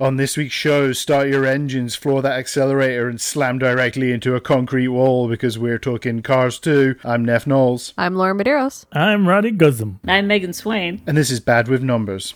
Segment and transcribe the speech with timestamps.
[0.00, 4.40] On this week's show, start your engines, floor that accelerator, and slam directly into a
[4.40, 6.96] concrete wall because we're talking Cars 2.
[7.04, 8.86] I'm Neff Knowles, I'm Laura Medeiros.
[8.90, 10.00] I'm Roddy Guzum.
[10.08, 11.00] I'm Megan Swain.
[11.06, 12.34] and this is Bad with Numbers.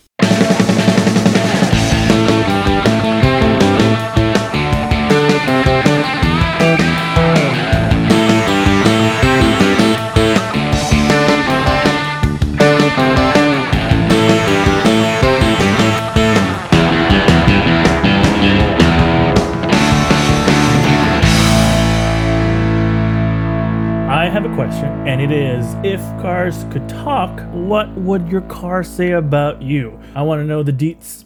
[24.59, 29.97] Question, and it is if cars could talk, what would your car say about you?
[30.15, 31.23] I want to know the deets.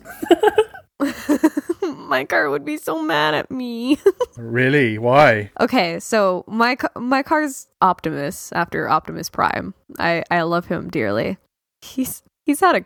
[2.08, 3.98] my car would be so mad at me.
[4.38, 5.00] Really?
[5.00, 5.50] Why?
[5.60, 9.74] okay, so my ca- my car's Optimus after Optimus Prime.
[9.98, 11.40] I I love him dearly.
[11.82, 12.86] He's he's had a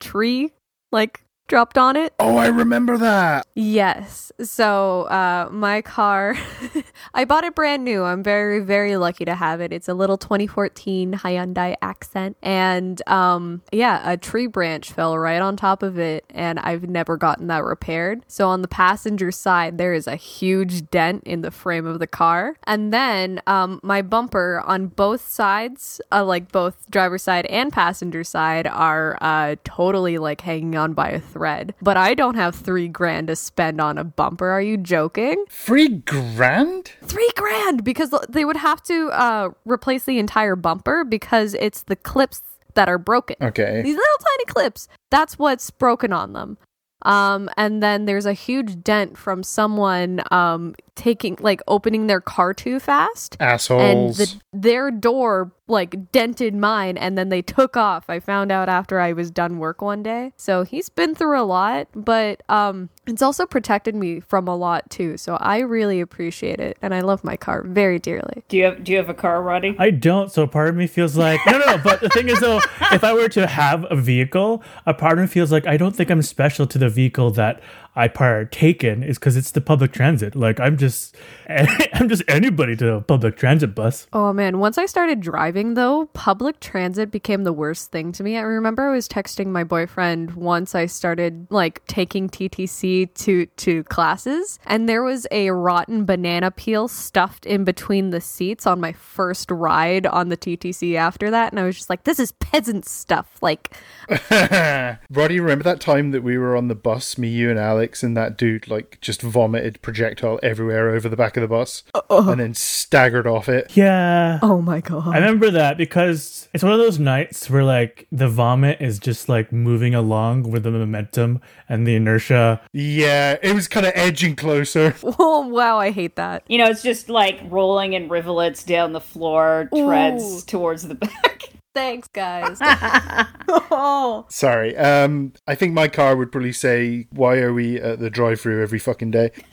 [0.00, 0.50] tree
[0.90, 2.14] like dropped on it.
[2.18, 3.46] Oh, I remember that.
[3.54, 4.32] Yes.
[4.42, 6.36] So, uh, my car,
[7.14, 8.02] I bought it brand new.
[8.02, 9.72] I'm very, very lucky to have it.
[9.72, 12.36] It's a little 2014 Hyundai Accent.
[12.42, 17.16] And, um, yeah, a tree branch fell right on top of it, and I've never
[17.16, 18.24] gotten that repaired.
[18.26, 22.06] So, on the passenger side, there is a huge dent in the frame of the
[22.06, 22.56] car.
[22.64, 28.24] And then, um, my bumper on both sides, uh, like both driver's side and passenger
[28.24, 31.74] side, are, uh, totally like hanging on by a thread.
[31.82, 34.48] But I don't have three grand to spend on a bumper.
[34.48, 35.44] Are you joking?
[35.50, 36.92] Three grand?
[37.02, 41.96] Three grand because they would have to uh, replace the entire bumper because it's the
[41.96, 42.40] clips
[42.74, 43.36] that are broken.
[43.42, 43.82] Okay.
[43.82, 44.88] These little tiny clips.
[45.10, 46.56] That's what's broken on them.
[47.02, 52.54] Um, and then there's a huge dent from someone um, taking, like, opening their car
[52.54, 53.36] too fast.
[53.40, 54.16] And Assholes.
[54.18, 58.04] the, their door like dented mine and then they took off.
[58.08, 60.32] I found out after I was done work one day.
[60.36, 64.88] So he's been through a lot, but um it's also protected me from a lot
[64.90, 65.16] too.
[65.16, 68.44] So I really appreciate it and I love my car very dearly.
[68.48, 69.74] Do you have Do you have a car, Roddy?
[69.78, 71.78] I don't, so part of me feels like no, no, no.
[71.78, 72.60] But the thing is, though,
[72.92, 75.96] if I were to have a vehicle, a part of me feels like I don't
[75.96, 77.62] think I'm special to the vehicle that
[77.96, 80.34] I partake in, is because it's the public transit.
[80.34, 81.16] Like I'm just,
[81.48, 84.06] I'm just anybody to a public transit bus.
[84.12, 88.36] Oh man, once I started driving though, public transit became the worst thing to me.
[88.36, 93.84] I remember I was texting my boyfriend once I started like taking TTC to to
[93.84, 98.92] classes and there was a rotten banana peel stuffed in between the seats on my
[98.92, 102.86] first ride on the TTC after that and I was just like this is peasant
[102.86, 103.38] stuff.
[103.40, 103.76] Like
[104.30, 108.16] Roddy, remember that time that we were on the bus, me, you, and Alex, and
[108.16, 112.54] that dude like just vomited projectile everywhere over the back of the bus, and then
[112.54, 113.76] staggered off it.
[113.76, 114.38] Yeah.
[114.42, 115.08] oh my god.
[115.08, 119.28] I remember that because it's one of those nights where like the vomit is just
[119.28, 122.60] like moving along with the momentum and the inertia.
[122.72, 124.94] Yeah, it was kind of edging closer.
[125.02, 126.44] oh wow, I hate that.
[126.48, 130.46] You know, it's just like rolling in rivulets down the floor, treads Ooh.
[130.46, 131.43] towards the back.
[131.74, 132.58] Thanks guys.
[132.62, 134.24] oh.
[134.30, 134.76] Sorry.
[134.76, 138.78] Um, I think my car would probably say, "Why are we at the drive-through every
[138.78, 139.32] fucking day?"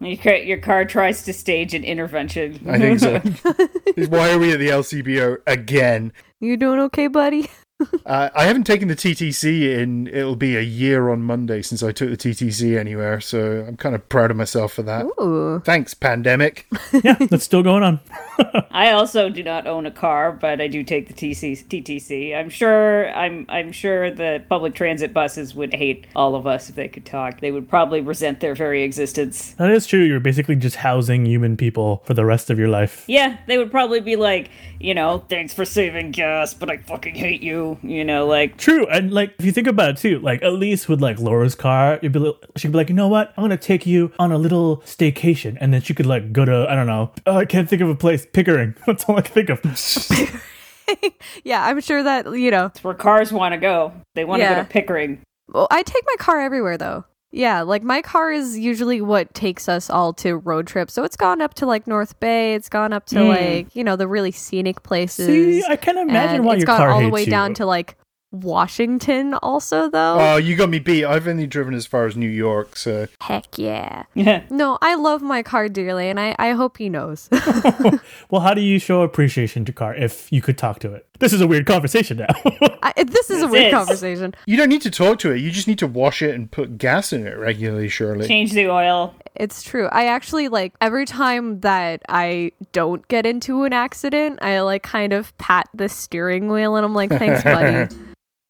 [0.00, 2.64] your, car, your car tries to stage an intervention.
[2.68, 3.18] I think so.
[4.08, 6.12] Why are we at the LCBO again?
[6.38, 7.50] You doing okay, buddy?
[8.06, 10.06] Uh, I haven't taken the TTC in.
[10.08, 13.94] It'll be a year on Monday since I took the TTC anywhere, so I'm kind
[13.94, 15.04] of proud of myself for that.
[15.20, 15.60] Ooh.
[15.64, 16.66] Thanks, pandemic.
[17.02, 18.00] Yeah, that's still going on.
[18.70, 22.36] I also do not own a car, but I do take the TC, TTC.
[22.36, 26.74] I'm sure I'm I'm sure the public transit buses would hate all of us if
[26.74, 27.40] they could talk.
[27.40, 29.52] They would probably resent their very existence.
[29.52, 30.02] That is true.
[30.02, 33.04] You're basically just housing human people for the rest of your life.
[33.06, 37.14] Yeah, they would probably be like, you know, thanks for saving gas, but I fucking
[37.14, 37.78] hate you.
[37.82, 40.88] You know, like True, and like if you think about it too, like at least
[40.88, 43.44] with like Laura's car, you'd be li- she could be like, you know what, I'm
[43.44, 46.74] gonna take you on a little staycation, and then she could like go to I
[46.74, 48.74] don't know, oh, I can't think of a place, Pickering.
[48.86, 49.60] That's all I can think of.
[51.44, 53.92] Yeah, I'm sure that, you know, it's where cars want to go.
[54.16, 54.54] They want to Yeah.
[54.56, 55.20] go to Pickering.
[55.48, 57.04] well, I take my car everywhere though.
[57.32, 60.92] Yeah, like my car is usually what takes us all to road trips.
[60.92, 63.28] So it's gone up to like North Bay, it's gone up to Mm.
[63.28, 65.26] like, you know, the really scenic places.
[65.26, 67.30] See, I can't imagine and why it's your gone car all the way you.
[67.30, 67.96] down to like
[68.32, 70.16] Washington also though.
[70.18, 71.04] Oh, you got me beat.
[71.04, 74.04] I've only driven as far as New York, so Heck yeah.
[74.14, 74.44] Yeah.
[74.50, 77.28] No, I love my car dearly and I, I hope he knows.
[78.30, 81.06] well, how do you show appreciation to car if you could talk to it?
[81.18, 82.28] This is a weird conversation now.
[82.82, 83.74] I, this is a weird is.
[83.74, 84.34] conversation.
[84.46, 85.38] you don't need to talk to it.
[85.38, 87.88] You just need to wash it and put gas in it regularly.
[87.88, 88.26] Surely.
[88.26, 89.14] Change the oil.
[89.34, 89.88] It's true.
[89.92, 95.12] I actually like every time that I don't get into an accident, I like kind
[95.12, 97.94] of pat the steering wheel and I'm like, thanks, buddy.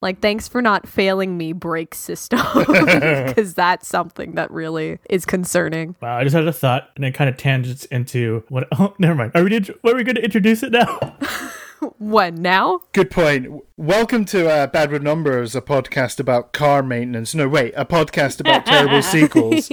[0.02, 5.94] Like, thanks for not failing me, brake system, because that's something that really is concerning.
[6.00, 8.68] Wow, I just had a thought, and it kind of tangents into what?
[8.80, 9.32] Oh, never mind.
[9.34, 9.50] Are we?
[9.50, 11.16] Did, are we going to introduce it now?
[11.98, 12.80] When now?
[12.92, 13.62] Good point.
[13.76, 17.34] Welcome to uh, Bad with Numbers, a podcast about car maintenance.
[17.34, 19.70] No, wait, a podcast about terrible sequels.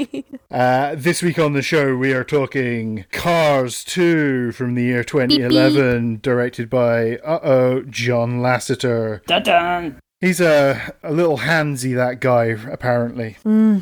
[0.52, 6.20] Uh, this week on the show, we are talking Cars 2 from the year 2011,
[6.22, 9.24] directed by, uh oh, John Lasseter.
[9.26, 10.00] Dun dun.
[10.20, 13.38] He's a, a little handsy, that guy, apparently.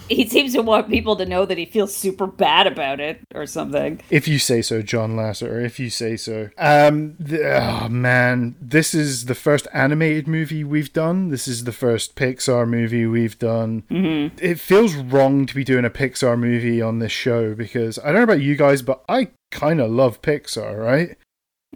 [0.10, 3.46] He seems to want people to know that he feels super bad about it or
[3.46, 4.02] something.
[4.10, 6.50] If you say so, John Lasseter, if you say so.
[6.58, 11.30] Um, th- oh man, this is the first animated movie we've done.
[11.30, 13.84] This is the first Pixar movie we've done.
[13.90, 14.38] Mm-hmm.
[14.42, 18.16] It feels wrong to be doing a Pixar movie on this show because I don't
[18.16, 21.18] know about you guys, but I kind of love Pixar, right?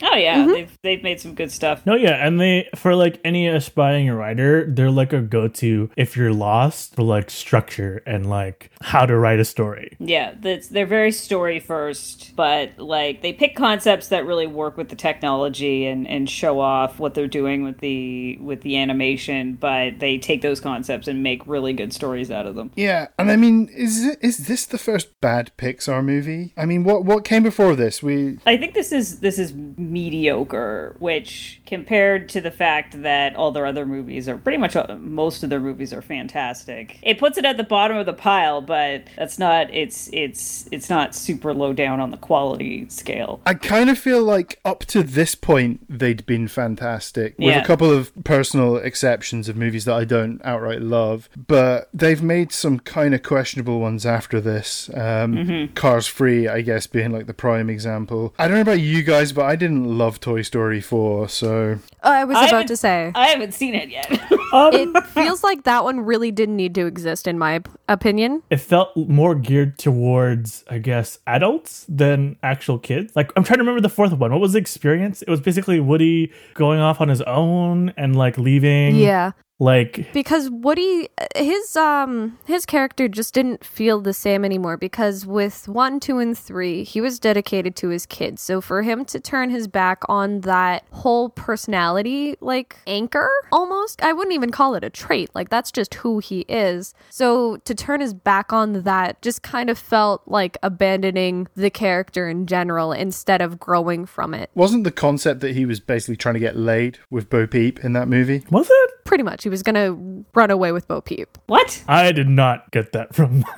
[0.01, 0.51] Oh yeah, mm-hmm.
[0.51, 1.85] they've they've made some good stuff.
[1.85, 6.33] No, yeah, and they for like any aspiring writer, they're like a go-to if you're
[6.33, 9.95] lost for like structure and like how to write a story.
[9.99, 14.89] Yeah, that's they're very story first, but like they pick concepts that really work with
[14.89, 19.99] the technology and and show off what they're doing with the with the animation, but
[19.99, 22.71] they take those concepts and make really good stories out of them.
[22.75, 26.53] Yeah, and I mean, is it, is this the first bad Pixar movie?
[26.57, 28.01] I mean, what what came before this?
[28.01, 29.53] We I think this is this is
[29.89, 34.97] mediocre, which compared to the fact that all their other movies are pretty much uh,
[34.99, 36.97] most of their movies are fantastic.
[37.03, 40.89] It puts it at the bottom of the pile, but that's not it's it's it's
[40.89, 43.39] not super low down on the quality scale.
[43.45, 47.61] I kind of feel like up to this point they'd been fantastic, with Yeah.
[47.61, 51.29] a couple of personal exceptions of movies that I don't outright love.
[51.37, 54.89] But they've made some kind of questionable ones after this.
[54.95, 55.73] Um, Mm-hmm.
[55.75, 58.33] Cars 3, I guess, being like the prime example.
[58.39, 61.58] I don't know about you guys, but I didn't love Toy Story 4, so
[62.03, 63.11] Oh, I was I about to say.
[63.15, 64.09] I haven't seen it yet.
[64.51, 68.41] Um, it feels like that one really didn't need to exist, in my op- opinion.
[68.49, 73.15] It felt more geared towards, I guess, adults than actual kids.
[73.15, 74.31] Like I'm trying to remember the fourth one.
[74.31, 75.21] What was the experience?
[75.21, 78.95] It was basically Woody going off on his own and like leaving.
[78.95, 79.33] Yeah.
[79.59, 85.67] Like because Woody his um his character just didn't feel the same anymore because with
[85.67, 88.41] 1 2 and 3 he was dedicated to his kids.
[88.41, 94.13] So for him to turn his back on that whole personality like anchor almost I
[94.13, 95.29] wouldn't even call it a trait.
[95.35, 96.93] Like that's just who he is.
[97.09, 102.29] So to turn his back on that just kind of felt like abandoning the character
[102.29, 104.49] in general instead of growing from it.
[104.55, 107.91] Wasn't the concept that he was basically trying to get laid with Bo Peep in
[107.91, 108.45] that movie?
[108.49, 108.89] was it?
[109.09, 111.83] pretty much he was going to run away with Bo Peep what?
[111.87, 113.43] I did not get that from.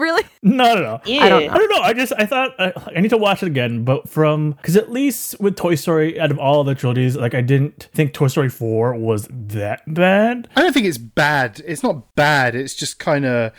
[0.00, 1.00] really not at all.
[1.04, 1.24] Yeah.
[1.24, 1.80] I don't I don't know.
[1.82, 4.90] I just I thought uh, I need to watch it again, but from because at
[4.90, 8.48] least with Toy Story, out of all the trilogies, like I didn't think Toy Story
[8.48, 10.48] four was that bad.
[10.56, 11.60] I don't think it's bad.
[11.66, 12.54] It's not bad.
[12.54, 13.52] It's just kind of.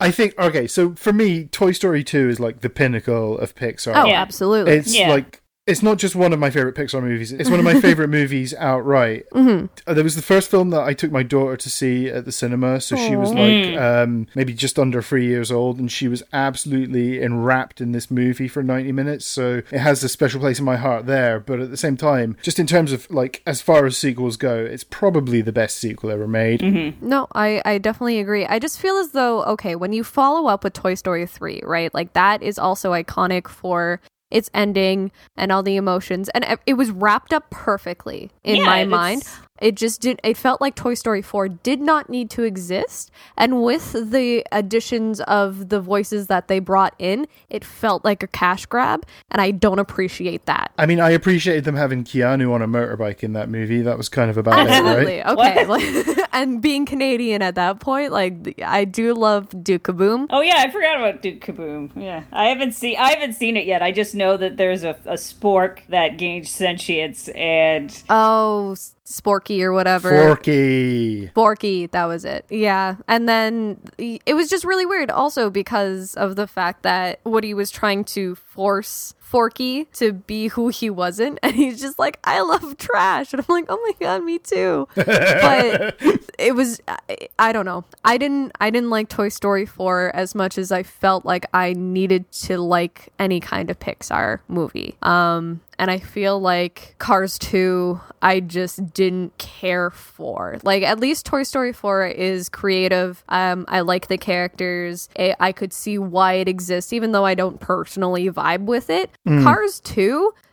[0.00, 0.66] I think okay.
[0.66, 3.92] So for me, Toy Story two is like the pinnacle of Pixar.
[3.94, 4.20] oh Yeah.
[4.20, 5.10] absolutely It's Yeah.
[5.10, 7.32] like it's not just one of my favorite Pixar movies.
[7.32, 9.24] It's one of my favorite movies outright.
[9.30, 9.66] Mm-hmm.
[9.86, 12.32] Uh, There was the first film that I took my daughter to see at the
[12.32, 16.22] cinema, so she was like um, maybe just under three years old, and she was
[16.32, 19.24] absolutely enwrapped in this movie for ninety minutes.
[19.24, 21.40] So it has a special place in my heart there.
[21.40, 24.56] But at the same time, just in terms of like as far as sequels go,
[24.56, 26.62] it's probably the best sequel ever made.
[27.00, 28.44] No, I, I definitely agree.
[28.44, 31.92] I just feel as though, okay, when you follow up with Toy Story 3, right?
[31.94, 34.00] Like that is also iconic for
[34.34, 36.28] its ending and all the emotions.
[36.34, 39.22] And it- was wrapped up perfectly in Yeah, my mind.
[39.60, 43.10] It just did, it felt like Toy Story 4 did not need to exist.
[43.36, 48.26] And with the additions of the voices that they brought in, it felt like a
[48.26, 49.06] cash grab.
[49.30, 50.72] And I don't appreciate that.
[50.76, 53.80] I mean, I appreciated them having Keanu on a motorbike in that movie.
[53.82, 55.18] That was kind of about it, Absolutely.
[55.20, 55.26] right?
[55.26, 55.66] Okay.
[55.66, 60.26] Like, and being Canadian at that point, like I do love Duke Kaboom.
[60.30, 61.90] Oh yeah, I forgot about Duke Kaboom.
[61.94, 63.82] Yeah, I haven't seen I haven't seen it yet.
[63.82, 69.62] I just know that there's a, a spork that gains sentience, and Oh, S- Sporky
[69.62, 70.10] or whatever.
[70.10, 71.28] Forky.
[71.34, 72.46] Forky, that was it.
[72.48, 72.96] Yeah.
[73.06, 77.70] And then it was just really weird also because of the fact that Woody was
[77.70, 81.40] trying to force Forky to be who he wasn't.
[81.42, 83.32] And he's just like, I love trash.
[83.32, 84.86] And I'm like, oh my God, me too.
[84.94, 85.96] but
[86.38, 86.98] it was, I,
[87.36, 87.84] I don't know.
[88.04, 91.72] I didn't, I didn't like Toy Story 4 as much as I felt like I
[91.72, 94.96] needed to like any kind of Pixar movie.
[95.02, 100.58] Um, and I feel like Cars 2, I just didn't care for.
[100.62, 103.24] Like, at least Toy Story 4 is creative.
[103.28, 105.08] Um, I like the characters.
[105.18, 109.10] I, I could see why it exists, even though I don't personally vibe with it.
[109.26, 110.43] Cars 2, pff,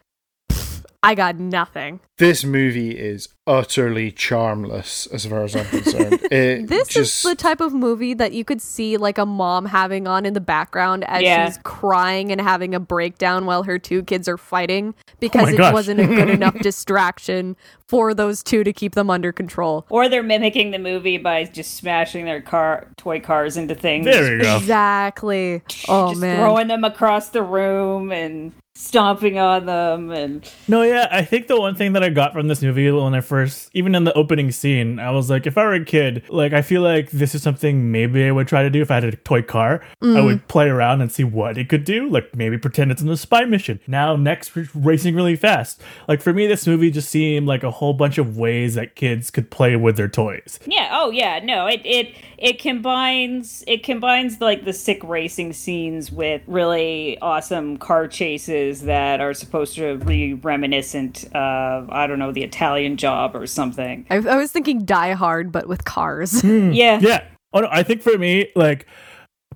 [1.04, 2.00] I got nothing.
[2.20, 6.20] This movie is utterly charmless as far as I'm concerned.
[6.32, 9.66] It This just is the type of movie that you could see like a mom
[9.66, 11.48] having on in the background as Yeah.
[11.48, 15.52] she's crying and having a breakdown while her two kids are fighting oh because my
[15.54, 15.74] it gosh.
[15.74, 19.88] wasn't a good enough distraction for those two to keep them under control.
[19.90, 24.06] Or they're mimicking the movie by just smashing their car toy cars into things.
[24.06, 24.58] There you go.
[24.58, 25.64] Exactly.
[25.90, 26.38] Oh just man.
[26.38, 31.60] throwing them across the room and stomping on them and No, yeah, I think the
[31.60, 34.52] one thing that I got from this movie when I first, even in the opening
[34.52, 37.44] scene, I was like, if I were a kid, like, I feel like this is
[37.44, 39.82] something maybe I would try to do if I had a toy car.
[40.02, 40.48] I would mm-hmm.
[40.48, 43.46] play around and see what it could do, like maybe pretend it's in a spy
[43.46, 43.80] mission.
[43.88, 45.82] Now, next, we're racing really fast.
[46.08, 49.30] Like, for me, this movie just seemed like a whole bunch of ways that kids
[49.30, 50.60] could play with their toys.
[50.66, 56.12] yeah oh yeah no it it it combines it combines like the sick racing scenes
[56.12, 62.32] with really awesome car chases that are supposed to be reminiscent of i don't know
[62.32, 66.42] the italian job or something I, I was thinking Die Hard, but with cars.
[66.42, 66.72] Hmm.
[66.74, 67.24] yeah Yeah.
[67.54, 68.88] Oh, no, I think for me, like,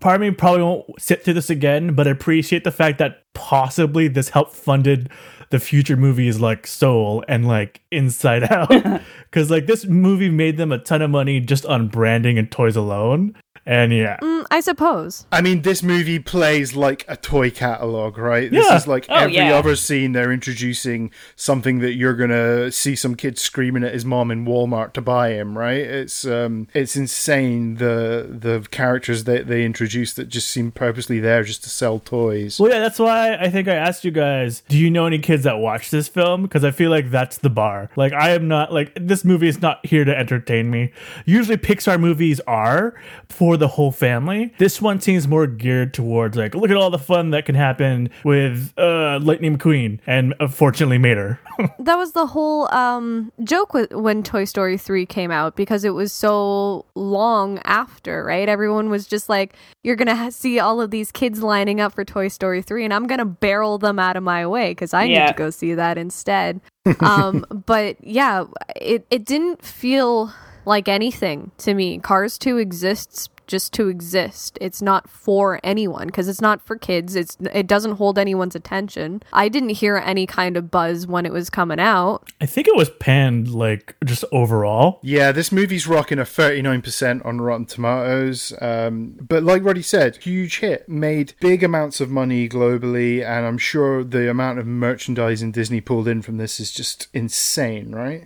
[0.02, 3.24] part of me probably won't sit through this again, but I appreciate the fact that
[3.34, 5.10] possibly this helped funded
[5.50, 8.70] the future movies like Soul and like Inside Out.
[9.32, 12.76] Because, like, this movie made them a ton of money just on branding and toys
[12.78, 13.36] alone.
[13.68, 14.18] And yeah.
[14.22, 15.26] Mm, I suppose.
[15.32, 18.52] I mean, this movie plays like a toy catalog, right?
[18.52, 19.54] This is like Oh, every yeah.
[19.56, 24.30] other scene they're introducing something that you're gonna see some kid screaming at his mom
[24.30, 25.80] in Walmart to buy him, right?
[25.82, 31.44] It's um, it's insane the the characters that they introduce that just seem purposely there
[31.44, 32.60] just to sell toys.
[32.60, 35.44] Well, yeah, that's why I think I asked you guys, do you know any kids
[35.44, 36.44] that watch this film?
[36.44, 37.90] Because I feel like that's the bar.
[37.96, 40.92] Like, I am not, like, this movie is not here to entertain me.
[41.26, 42.94] Usually, Pixar movies are
[43.30, 44.54] for the whole family.
[44.58, 48.10] This one seems more geared towards, like, look at all the fun that can happen
[48.24, 51.40] with uh, Lightning McQueen and unfortunately Mater.
[51.80, 55.92] That was the whole um, joke with, when Toy Story 3 came out because it
[55.92, 58.50] was so long after, right?
[58.50, 61.94] Everyone was just like, you're going to ha- see all of these kids lining up
[61.94, 64.94] for Toy Story 3, and I'm going to barrel them out of my way because
[64.94, 65.22] I Yeah.
[65.22, 66.60] need to go see that instead.
[67.00, 68.46] um, but yeah,
[68.76, 70.34] it, it didn't feel
[70.66, 72.00] like anything to me.
[72.00, 74.58] Cars 2 exists just to exist.
[74.62, 77.16] It's not for anyone because it's not for kids.
[77.16, 79.22] It's it doesn't hold anyone's attention.
[79.34, 82.30] I didn't hear any kind of buzz when it was coming out.
[82.42, 85.00] I think it was panned, like, just overall.
[85.04, 88.54] Yeah, this movie's rocking a 39% on Rotten Tomatoes.
[88.62, 90.88] Um, but like Roddy said, huge hit.
[90.90, 96.08] Made big amounts of money globally, and I'm sure the amount of merchandising Disney pulled
[96.08, 98.26] in from this is just insane, right?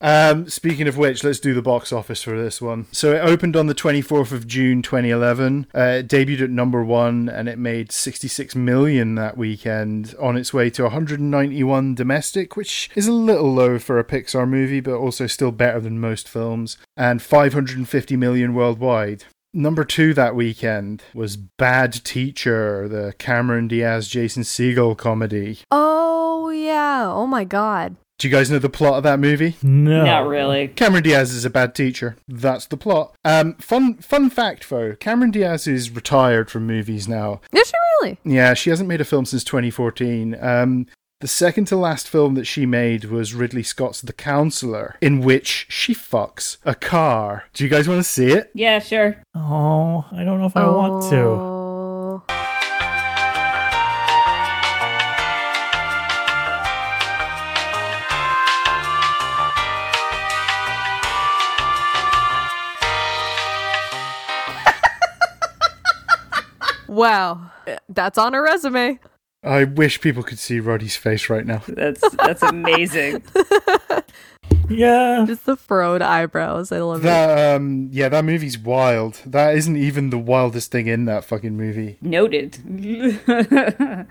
[0.00, 2.86] Um, speaking of which, let's do the box office for this one.
[2.92, 5.66] So it opened on the 24th of June 2011.
[5.74, 10.52] Uh, it debuted at number one, and it made 66 million that weekend on its
[10.52, 15.26] way to 191 domestic, which is a little low for a Pixar movie, but also
[15.26, 19.24] still better than most films, and 550 million worldwide.
[19.56, 25.60] Number two that weekend was Bad Teacher, the Cameron Diaz Jason Segel comedy.
[25.70, 27.08] Oh yeah.
[27.08, 27.94] Oh my god.
[28.18, 29.56] Do you guys know the plot of that movie?
[29.62, 30.04] No.
[30.04, 32.16] not really Cameron Diaz is a bad teacher.
[32.28, 33.14] That's the plot.
[33.24, 37.40] Um, fun fun fact though, Cameron Diaz is retired from movies now.
[37.52, 38.18] Is she really?
[38.24, 40.36] Yeah, she hasn't made a film since 2014.
[40.40, 40.86] Um,
[41.20, 45.66] the second to last film that she made was Ridley Scott's The Counselor, in which
[45.70, 47.44] she fucks a car.
[47.54, 48.50] Do you guys want to see it?
[48.54, 51.18] yeah sure Oh, I don't know if I want to.
[66.94, 67.50] Wow,
[67.88, 68.98] that's on a resume.
[69.42, 71.62] I wish people could see Roddy's face right now.
[71.68, 73.22] that's that's amazing
[74.68, 75.24] Yeah.
[75.26, 76.72] Just the furrowed eyebrows.
[76.72, 77.04] I love it.
[77.04, 79.20] That um, yeah, that movie's wild.
[79.26, 81.98] That isn't even the wildest thing in that fucking movie.
[82.00, 82.58] Noted.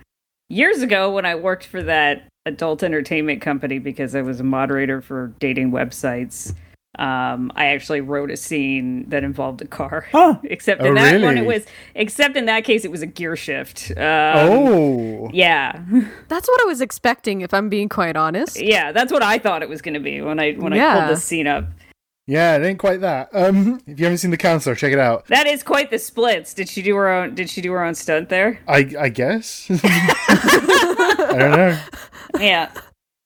[0.50, 5.02] Years ago, when I worked for that adult entertainment company because I was a moderator
[5.02, 6.54] for dating websites,
[7.00, 10.06] um, I actually wrote a scene that involved a car.
[10.12, 10.38] Huh.
[10.44, 11.66] except Oh, in that one, it was.
[11.96, 13.92] Except in that case, it was a gear shift.
[13.92, 15.82] Um, oh, Yeah,
[16.28, 18.62] That's what I was expecting, if I'm being quite honest.
[18.62, 21.10] yeah, that's what I thought it was going to be when I when I pulled
[21.18, 21.66] this scene up.
[22.28, 23.30] yeah, it ain't quite that.
[23.34, 25.26] Um, if you haven't seen The Counselor, check it out.
[25.28, 26.54] That is quite the splits.
[26.54, 27.36] Did she do her own?
[27.36, 28.60] Did she do her own stunt there?
[28.68, 29.68] I I guess.
[29.70, 31.80] I don't know.
[32.40, 32.72] Yeah.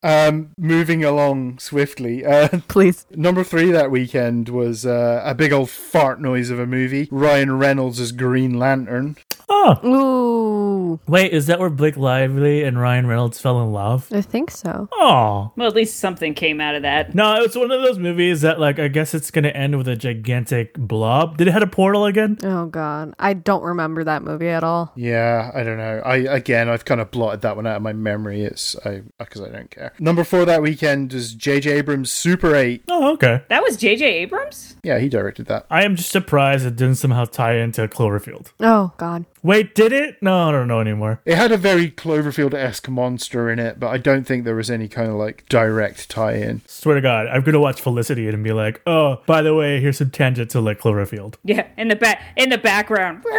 [0.03, 2.23] Um, moving along swiftly.
[2.25, 3.05] Uh, Please.
[3.11, 7.07] number three that weekend was uh, a big old fart noise of a movie.
[7.11, 9.17] Ryan Reynolds as Green Lantern.
[9.49, 14.07] Oh, Ooh, wait, is that where Blake Lively and Ryan Reynolds fell in love?
[14.11, 14.89] I think so.
[14.91, 15.51] Oh.
[15.55, 17.15] Well, at least something came out of that.
[17.15, 19.95] No, it's one of those movies that, like, I guess it's gonna end with a
[19.95, 21.37] gigantic blob.
[21.37, 22.37] Did it have a portal again?
[22.43, 24.91] Oh god, I don't remember that movie at all.
[24.95, 26.01] Yeah, I don't know.
[26.05, 28.41] I again, I've kind of blotted that one out of my memory.
[28.43, 29.93] It's I because I don't care.
[29.99, 31.71] Number four that weekend is J.J.
[31.71, 32.83] Abrams' Super Eight.
[32.89, 33.43] Oh, okay.
[33.49, 34.05] That was J.J.
[34.05, 34.75] Abrams?
[34.83, 35.65] Yeah, he directed that.
[35.69, 38.51] I am just surprised it didn't somehow tie into Cloverfield.
[38.59, 39.25] Oh god.
[39.47, 40.21] Wait, did it?
[40.21, 41.21] No, I don't know anymore.
[41.23, 44.89] It had a very Cloverfield-esque monster in it, but I don't think there was any
[44.89, 46.63] kind of like direct tie-in.
[46.67, 49.99] Swear to God, I'm gonna watch Felicity and be like, oh, by the way, here's
[49.99, 51.35] some tangent to like Cloverfield.
[51.45, 53.23] Yeah, in the back, in the background.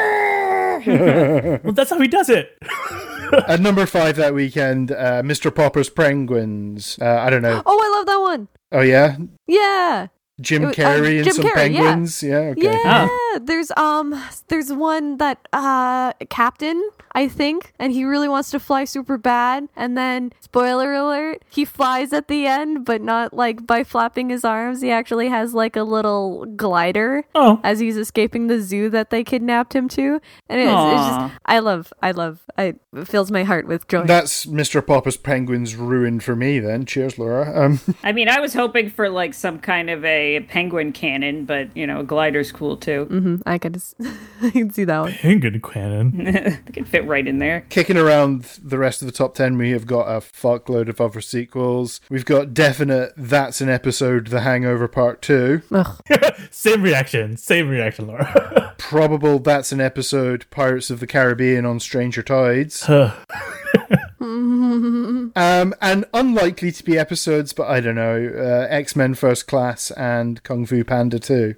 [0.86, 2.56] Well, that's how he does it.
[3.48, 5.54] At number five that weekend, uh, Mr.
[5.54, 6.96] Popper's Penguins.
[7.02, 7.62] Uh, I don't know.
[7.66, 8.48] Oh, I love that one.
[8.72, 10.06] Oh yeah, Yeah.
[10.40, 11.82] Jim It was- uh, Carrey and Jim some Carrey, yeah.
[11.82, 12.22] penguins.
[12.22, 12.62] Yeah, okay.
[12.62, 13.08] Yeah.
[13.40, 14.14] There's um
[14.48, 16.78] there's one that uh Captain,
[17.18, 21.64] I think, and he really wants to fly super bad and then spoiler alert, he
[21.64, 24.80] flies at the end but not like by flapping his arms.
[24.82, 29.24] He actually has like a little glider Oh, as he's escaping the zoo that they
[29.24, 30.20] kidnapped him to.
[30.48, 34.04] And it's, it's just I love I love I it fills my heart with joy.
[34.04, 34.84] That's Mr.
[34.86, 36.58] Popper's Penguins ruined for me.
[36.60, 37.64] Then, cheers, Laura.
[37.64, 41.76] Um, I mean, I was hoping for like some kind of a penguin cannon, but
[41.76, 43.06] you know, a glider's cool too.
[43.10, 43.94] Mhm, I could s-
[44.42, 45.12] I can see that one.
[45.12, 46.26] Penguin Cannon.
[46.68, 47.64] It could fit right in there.
[47.70, 51.20] kicking around the rest of the top 10 we have got a fuckload of other
[51.20, 55.62] sequels we've got definite that's an episode the hangover part 2
[56.50, 57.36] same reaction.
[57.36, 58.74] Same reaction, Laura.
[58.78, 62.88] probable that's an episode pirates of the caribbean on stranger tides
[64.20, 70.42] um and unlikely to be episodes but i don't know uh, x-men first class and
[70.42, 71.54] kung fu panda 2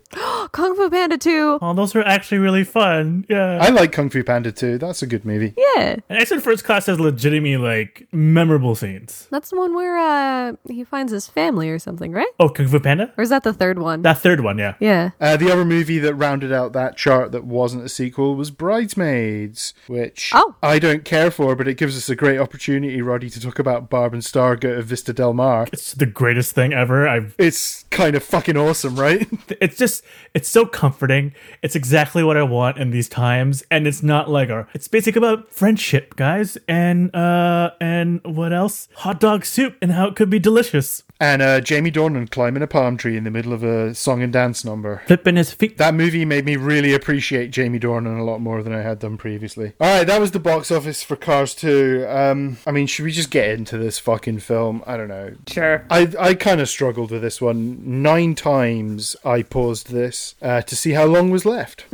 [0.52, 1.58] Kung Fu Panda 2.
[1.62, 3.24] oh, those were actually really fun.
[3.28, 3.58] Yeah.
[3.60, 5.96] i like kung fu panda 2 that's a good movie Yeah.
[6.08, 9.28] and X-Men First Class has legitimately like memorable scenes.
[9.30, 12.28] That's the one where uh he finds his family or something, right?
[12.38, 13.12] Oh, Kung Fu Panda.
[13.16, 14.02] Or is that the third one?
[14.02, 14.74] That third one, yeah.
[14.80, 15.10] yeah.
[15.20, 19.74] uh, the other movie that rounded out that chart that wasn't a sequel was Bridesmaids,
[19.86, 20.54] which Oh.
[20.62, 23.88] I don't care for, but it gives us a great opportunity, Roddy, to talk about
[23.90, 25.66] Barb and Star Go to Vista Del Mar.
[25.72, 27.06] It's the greatest thing ever.
[27.08, 29.28] I've It's kind of fucking awesome, right?
[29.60, 31.34] it's just it's so comforting.
[31.62, 35.18] It's exactly what i want in these times and it's not like our it's basically
[35.18, 38.88] about friendship guys and uh and what else?
[38.96, 42.66] Hot dog soup and how it could be delicious and uh, Jamie Dornan climbing a
[42.66, 45.02] palm tree in the middle of a song and dance number.
[45.06, 48.72] flipping his feet That movie made me really appreciate Jamie Dornan a lot more than
[48.72, 49.74] I had done previously.
[49.80, 52.06] All right, that was the box office for Cars 2.
[52.08, 54.82] Um, I mean, should we just get into this fucking film?
[54.86, 55.34] I don't know.
[55.46, 55.84] Sure.
[55.90, 58.02] I I kind of struggled with this one.
[58.02, 61.84] Nine times I paused this uh, to see how long was left.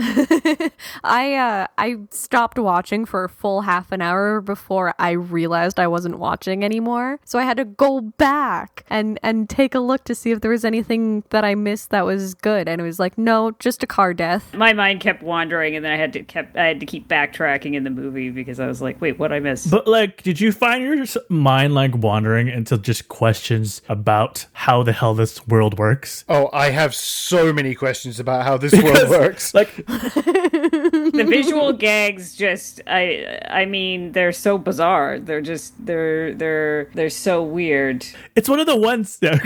[1.04, 5.86] I uh I stopped watching for a full half an hour before I realized I
[5.88, 7.18] wasn't watching anymore.
[7.24, 10.50] So I had to go back and and take a look to see if there
[10.50, 13.86] was anything that I missed that was good and it was like no, just a
[13.86, 14.54] car death.
[14.54, 17.74] My mind kept wandering, and then I had to kept I had to keep backtracking
[17.74, 19.70] in the movie because I was like, wait, what I missed?
[19.70, 24.92] but like did you find your mind like wandering into just questions about how the
[24.92, 29.54] hell this world works Oh, I have so many questions about how this world works.
[29.54, 35.18] like the visual gags just I I mean they're so bizarre.
[35.18, 38.06] They're just they're they're they're so weird.
[38.34, 39.40] it's one of the ones that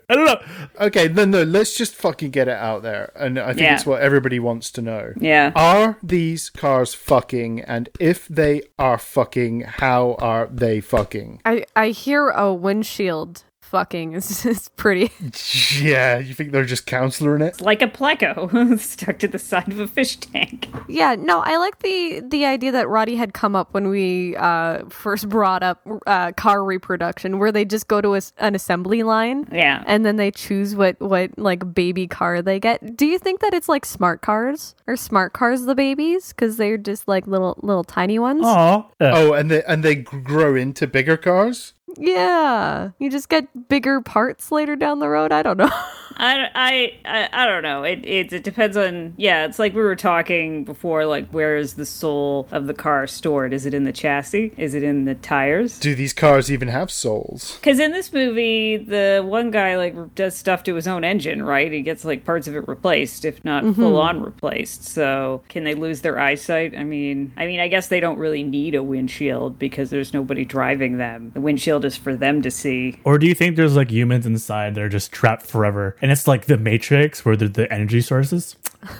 [0.08, 0.40] i don't know
[0.80, 3.10] Okay, no, no, let's just fucking get it out there.
[3.16, 3.74] And I think Yeah.
[3.74, 5.12] it's what everybody wants to know.
[5.18, 5.50] Yeah.
[5.56, 7.62] Are these cars fucking?
[7.62, 11.40] And if they are fucking, how are they fucking?
[11.44, 15.10] I I hear a windshield fucking is is pretty
[15.80, 17.46] Yeah, you think they're just counseling it?
[17.48, 20.68] It's Like a pleco stuck to the side of a fish tank.
[20.88, 24.84] Yeah, no, I like the the idea that Roddy had come up when we uh,
[24.88, 29.02] first brought up uh, car reproduction, where they just go to a s an assembly
[29.02, 29.82] line, Yeah.
[29.86, 32.96] and then they choose what what like baby car they get.
[32.96, 36.78] Do you think that it's like smart cars or smart cars the babies because they're
[36.78, 38.42] just like little little tiny ones?
[38.44, 41.74] oh Oh, and they and they grow into bigger cars.
[41.96, 45.32] Yeah, you just get bigger parts later down the road.
[45.32, 45.70] I don't know.
[46.18, 47.84] I, I, I, I don't know.
[47.84, 49.44] It, it it depends on yeah.
[49.44, 51.06] It's like we were talking before.
[51.06, 53.52] Like, where is the soul of the car stored?
[53.52, 54.52] Is it in the chassis?
[54.56, 55.78] Is it in the tires?
[55.78, 57.56] Do these cars even have souls?
[57.56, 61.70] Because in this movie, the one guy like does stuff to his own engine, right?
[61.70, 63.80] He gets like parts of it replaced, if not mm-hmm.
[63.80, 64.84] full on replaced.
[64.84, 66.76] So can they lose their eyesight?
[66.76, 70.44] I mean, I mean, I guess they don't really need a windshield because there's nobody
[70.44, 71.30] driving them.
[71.32, 73.00] The windshield is for them to see.
[73.04, 75.96] Or do you think there's like humans inside that are just trapped forever?
[76.00, 78.56] And it's like the Matrix where they're the energy sources?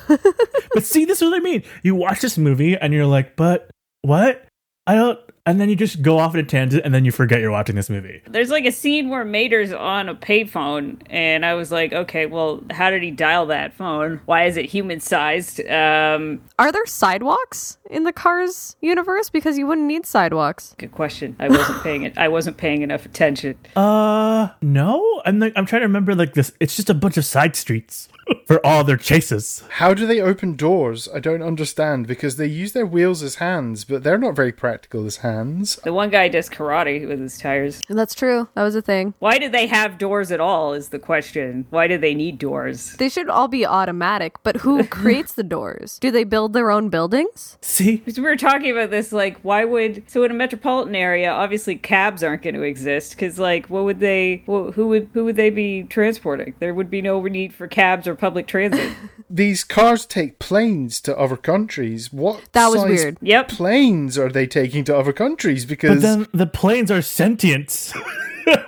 [0.06, 0.20] but
[0.74, 1.62] but see, this is what I mean.
[1.82, 3.70] You watch this movie and you're like, but
[4.02, 4.44] what?
[4.86, 5.18] I don't.
[5.48, 7.74] And then you just go off in a tangent and then you forget you're watching
[7.74, 8.20] this movie.
[8.28, 12.62] There's like a scene where Mater's on a payphone, and I was like, okay, well,
[12.70, 14.20] how did he dial that phone?
[14.26, 15.66] Why is it human sized?
[15.66, 19.30] Um, Are there sidewalks in the Cars universe?
[19.30, 20.74] Because you wouldn't need sidewalks.
[20.76, 21.34] good question.
[21.38, 22.18] I wasn't paying it.
[22.18, 23.56] I wasn't paying enough attention.
[23.74, 25.22] Uh, no.
[25.24, 26.52] I'm like, I'm trying to remember like this.
[26.60, 28.10] It's just a bunch of side streets
[28.46, 29.62] for all their chases.
[29.70, 31.08] How do they open doors?
[31.14, 35.06] I don't understand because they use their wheels as hands, but they're not very practical
[35.06, 35.76] as hands.
[35.84, 37.82] The one guy does karate with his tires.
[37.88, 38.48] That's true.
[38.54, 39.14] That was a thing.
[39.18, 40.74] Why do they have doors at all?
[40.74, 41.66] Is the question.
[41.70, 42.94] Why do they need doors?
[42.94, 45.98] They should all be automatic, but who creates the doors?
[45.98, 47.58] Do they build their own buildings?
[47.60, 51.30] See, Because we were talking about this, like, why would so in a metropolitan area,
[51.30, 53.10] obviously cabs aren't going to exist.
[53.12, 54.42] Because, like, what would they?
[54.46, 56.54] Wh- who would who would they be transporting?
[56.58, 58.92] There would be no need for cabs or public transit.
[59.30, 62.12] These cars take planes to other countries.
[62.12, 63.18] What That was size weird.
[63.20, 63.48] Yep.
[63.48, 65.64] planes are they taking to other countries?
[65.64, 67.92] but Because then the planes are sentient.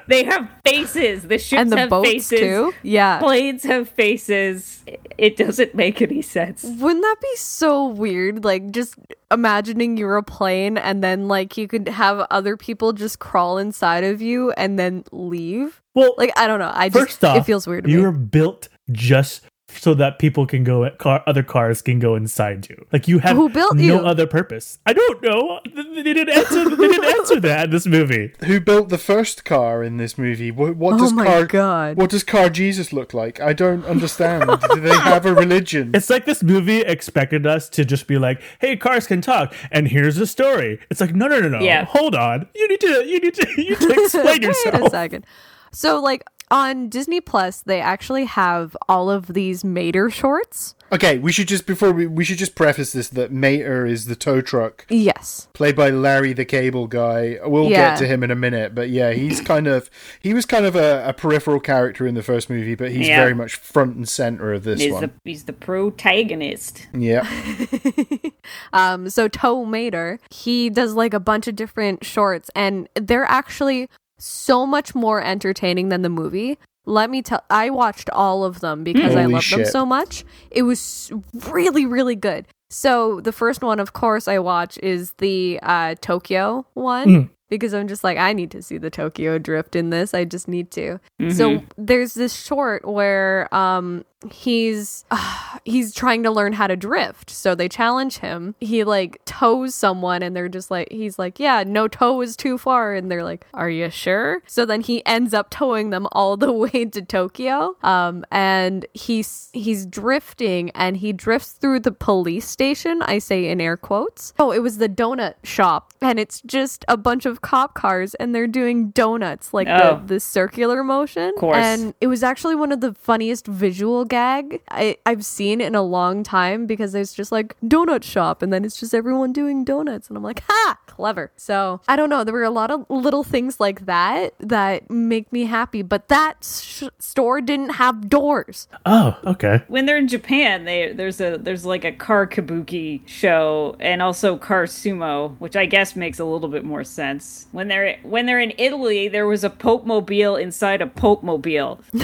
[0.08, 1.22] They have faces.
[1.22, 2.40] The ships And the have boats faces.
[2.40, 2.74] too?
[2.82, 3.18] Yeah.
[3.18, 4.82] Planes have faces.
[5.16, 6.64] It doesn't make any sense.
[6.64, 8.44] Wouldn't that be so weird?
[8.44, 8.96] Like just
[9.30, 14.04] imagining you're a plane and then like you could have other people just crawl inside
[14.04, 15.80] of you and then leave.
[15.94, 16.72] well, Like I don't know.
[16.74, 18.02] I just first off, it feels weird to you me.
[18.02, 22.84] were built just so that people can go, car, other cars can go inside you.
[22.92, 23.94] Like you have Who built no you?
[23.98, 24.80] other purpose.
[24.84, 25.60] I don't know.
[25.72, 26.68] They they didn't answer.
[26.68, 28.32] They didn't answer that in this movie.
[28.44, 30.50] who built the first car in this movie?
[30.50, 31.96] What, what Oh does my car God.
[31.98, 33.40] What does car Jesus look like?
[33.40, 34.50] I don't understand.
[34.72, 35.92] Do they have a religion?
[35.94, 39.86] It's like this movie expected us to just be like, "Hey, cars can talk," and
[39.86, 40.80] here's the story.
[40.90, 41.60] It's like, no, no, no, no.
[41.60, 41.84] Yeah.
[41.84, 42.48] Hold on.
[42.56, 43.06] You need to.
[43.06, 43.46] You need to.
[43.56, 44.74] You need to explain yourself.
[44.80, 45.26] Wait a second.
[45.72, 50.74] So like on Disney Plus, they actually have all of these Mater shorts.
[50.92, 54.16] Okay, we should just before we we should just preface this that Mater is the
[54.16, 55.46] tow truck Yes.
[55.52, 57.38] played by Larry the Cable Guy.
[57.44, 57.90] We'll Yeah.
[57.90, 59.88] get to him in a minute, but yeah, he's kind of
[60.20, 63.20] he was kind of a, a peripheral character in the first movie, but he's Yeah.
[63.20, 65.02] very much front and center of this He's one.
[65.02, 66.88] the he's the protagonist.
[66.92, 67.24] Yeah,
[68.72, 73.88] Um, so Tow Mater, he does like a bunch of different shorts, and they're actually
[74.20, 76.58] so much more entertaining than the movie.
[76.86, 80.24] Let me tell, I watched all of them because I Holy love them so much.
[80.50, 81.12] It was
[81.48, 82.46] really, really good.
[82.70, 87.08] So the first one, of course, I watch is the uh, Tokyo one.
[87.48, 90.14] Because I'm just like, I need to see the Tokyo drift in this.
[90.14, 91.00] I just need to.
[91.30, 95.04] So there's this short where um he's
[95.64, 97.30] he's trying to learn how to drift.
[97.30, 98.54] So they challenge him.
[98.60, 102.58] He like tows someone and they're just like he's like, "Yeah, no tow is too
[102.58, 106.36] far." And they're like, "Are you sure?" So then he ends up towing them all
[106.36, 107.76] the way to Tokyo.
[107.82, 113.02] Um and he's he's drifting and he drifts through the police station.
[113.02, 114.32] I say in air quotes.
[114.38, 118.34] Oh, it was the donut shop and it's just a bunch of cop cars and
[118.34, 120.00] they're doing donuts like Oh.
[120.06, 121.32] the the circular motion.
[121.38, 121.56] course.
[121.56, 125.82] And it was actually one of the funniest visual gag I, I've seen in a
[125.82, 130.08] long time because there's just like donut shop and then it's just everyone doing donuts
[130.08, 131.32] and I'm like, ha, clever.
[131.36, 132.24] So I don't know.
[132.24, 136.44] There were a lot of little things like that that make me happy, but that
[136.44, 138.68] sh- store didn't have doors.
[138.84, 139.62] Oh, okay.
[139.68, 144.36] when they're in Japan, they there's a there's like a car kabuki show and also
[144.36, 147.46] car sumo, which I guess makes a little bit more sense.
[147.52, 151.80] When they're when they're in Italy, there was a Pope mobile inside a Pope mobile.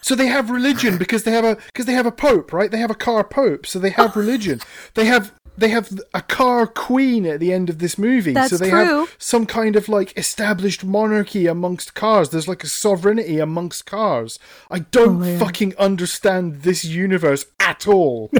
[0.00, 2.70] so they have religion because they have a because they have a pope, right?
[2.70, 4.60] They have a car pope, so they have religion.
[4.94, 8.70] They have they have a car queen at the end of this movie, so they
[8.70, 8.84] true.
[9.00, 12.30] have some kind of like established monarchy amongst cars.
[12.30, 14.38] There's like a sovereignty amongst cars.
[14.70, 18.30] I don't Oh, fucking understand this universe at all.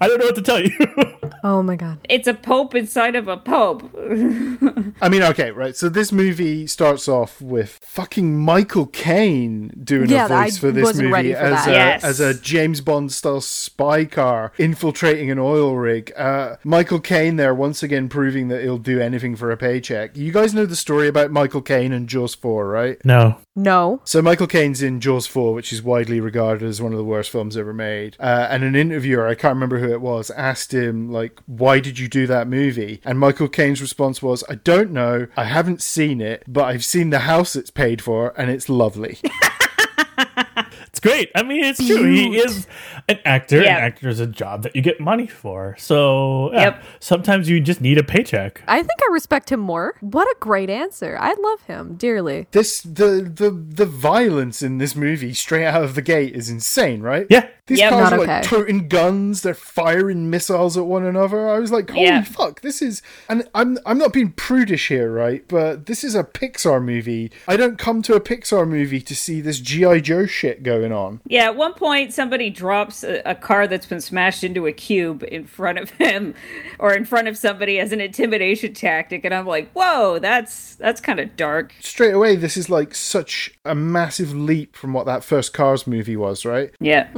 [0.00, 0.72] I don't know what to tell you.
[1.44, 1.98] Oh my god.
[2.08, 3.88] It's a Pope inside of a Pope.
[5.00, 5.76] I mean, okay, right.
[5.76, 10.70] So this movie starts off with fucking Michael Caine doing Yeah, a voice I for
[10.72, 12.04] this movie for as a Yes.
[12.04, 16.12] as a James Bond style spy car infiltrating an oil rig.
[16.16, 20.16] Uh, Michael Caine there once again proving that he'll do anything for a paycheck.
[20.16, 22.98] You guys know the story about Michael Caine and Jaws four, right?
[23.04, 23.38] no.
[23.58, 24.02] No.
[24.04, 27.30] So Michael Caine's in Jaws 4, which is widely regarded as one of the worst
[27.30, 28.14] films ever made.
[28.20, 31.98] Uh, and an interviewer, I can't remember who it was, asked him like, "Why did
[31.98, 35.26] you do that movie?" And Michael Caine's response was, "I don't know.
[35.38, 39.18] I haven't seen it, but I've seen the house it's paid for, and it's lovely."
[41.06, 41.30] It's great.
[41.34, 42.10] I mean, it's true.
[42.10, 42.66] He is
[43.08, 43.62] an actor.
[43.62, 43.78] Yeah.
[43.78, 45.74] An actor is a job that you get money for.
[45.78, 46.82] So yeah, Yep.
[47.00, 48.62] sometimes you just need a paycheck.
[48.66, 49.94] I think I respect him more.
[50.00, 51.16] What a great answer.
[51.20, 52.46] I love him dearly.
[52.50, 57.00] this the the the violence in this movie straight out of the gate is insane,
[57.02, 57.26] right?
[57.30, 57.46] Yeah.
[57.66, 57.90] These Yep.
[57.90, 58.42] cars are like okay.
[58.42, 59.42] toting guns.
[59.42, 61.48] They're firing missiles at one another.
[61.48, 62.22] I was like, holy Yeah.
[62.22, 63.02] fuck, this is.
[63.28, 65.42] And I'm I'm not being prudish here, right?
[65.48, 67.32] But this is a Pixar movie.
[67.48, 71.20] I don't come to a Pixar movie to see this GI Joe shit going on.
[71.26, 75.24] Yeah, at one point somebody drops a, a car that's been smashed into a cube
[75.26, 76.34] in front of him
[76.78, 81.00] or in front of somebody as an intimidation tactic and I'm like, "Whoa, that's that's
[81.00, 85.24] kind of dark." Straight away, this is like such a massive leap from what that
[85.24, 86.70] first Cars movie was, right?
[86.80, 87.08] Yeah.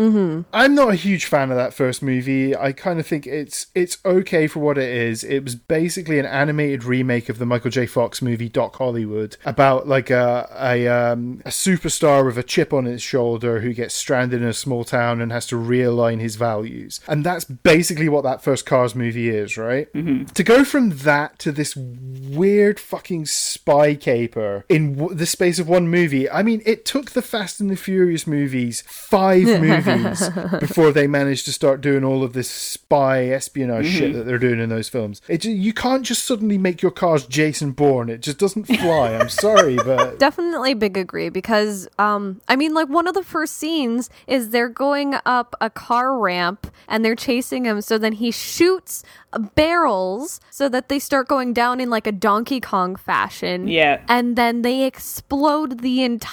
[0.53, 2.57] I'm not a huge fan of that first movie.
[2.57, 5.25] I kind of think it's it's okay for what it is.
[5.25, 7.87] It was basically an animated remake of the Michael J.
[7.87, 12.85] Fox movie Doc Hollywood about like a a, um, a superstar with a chip on
[12.85, 17.01] his shoulder who gets stranded in a small town and has to realign his values.
[17.09, 19.93] And that's basically what that first Cars movie is, right?
[19.93, 20.25] Mm-hmm.
[20.27, 25.69] To go from that to this weird fucking spy caper in w- the space of
[25.69, 26.29] one movie.
[26.39, 30.29] I mean, it took the Fast and the Furious movies five movies
[30.61, 34.61] before they managed to start doing all of this spy espionage shit that they're doing
[34.61, 35.21] in those films.
[35.27, 38.09] It you can't just suddenly make your cars Jason Bourne.
[38.09, 39.17] It just doesn't fly.
[39.17, 43.57] I'm sorry, but Definitely big agree because um I mean like one of the first
[43.57, 48.31] scenes is they're going up a car ramp and they're chasing him so then he
[48.31, 49.03] shoots
[49.57, 53.67] barrels so that they start going down in like a Donkey Kong fashion.
[53.67, 54.03] Yeah.
[54.09, 56.28] And then they explode the entire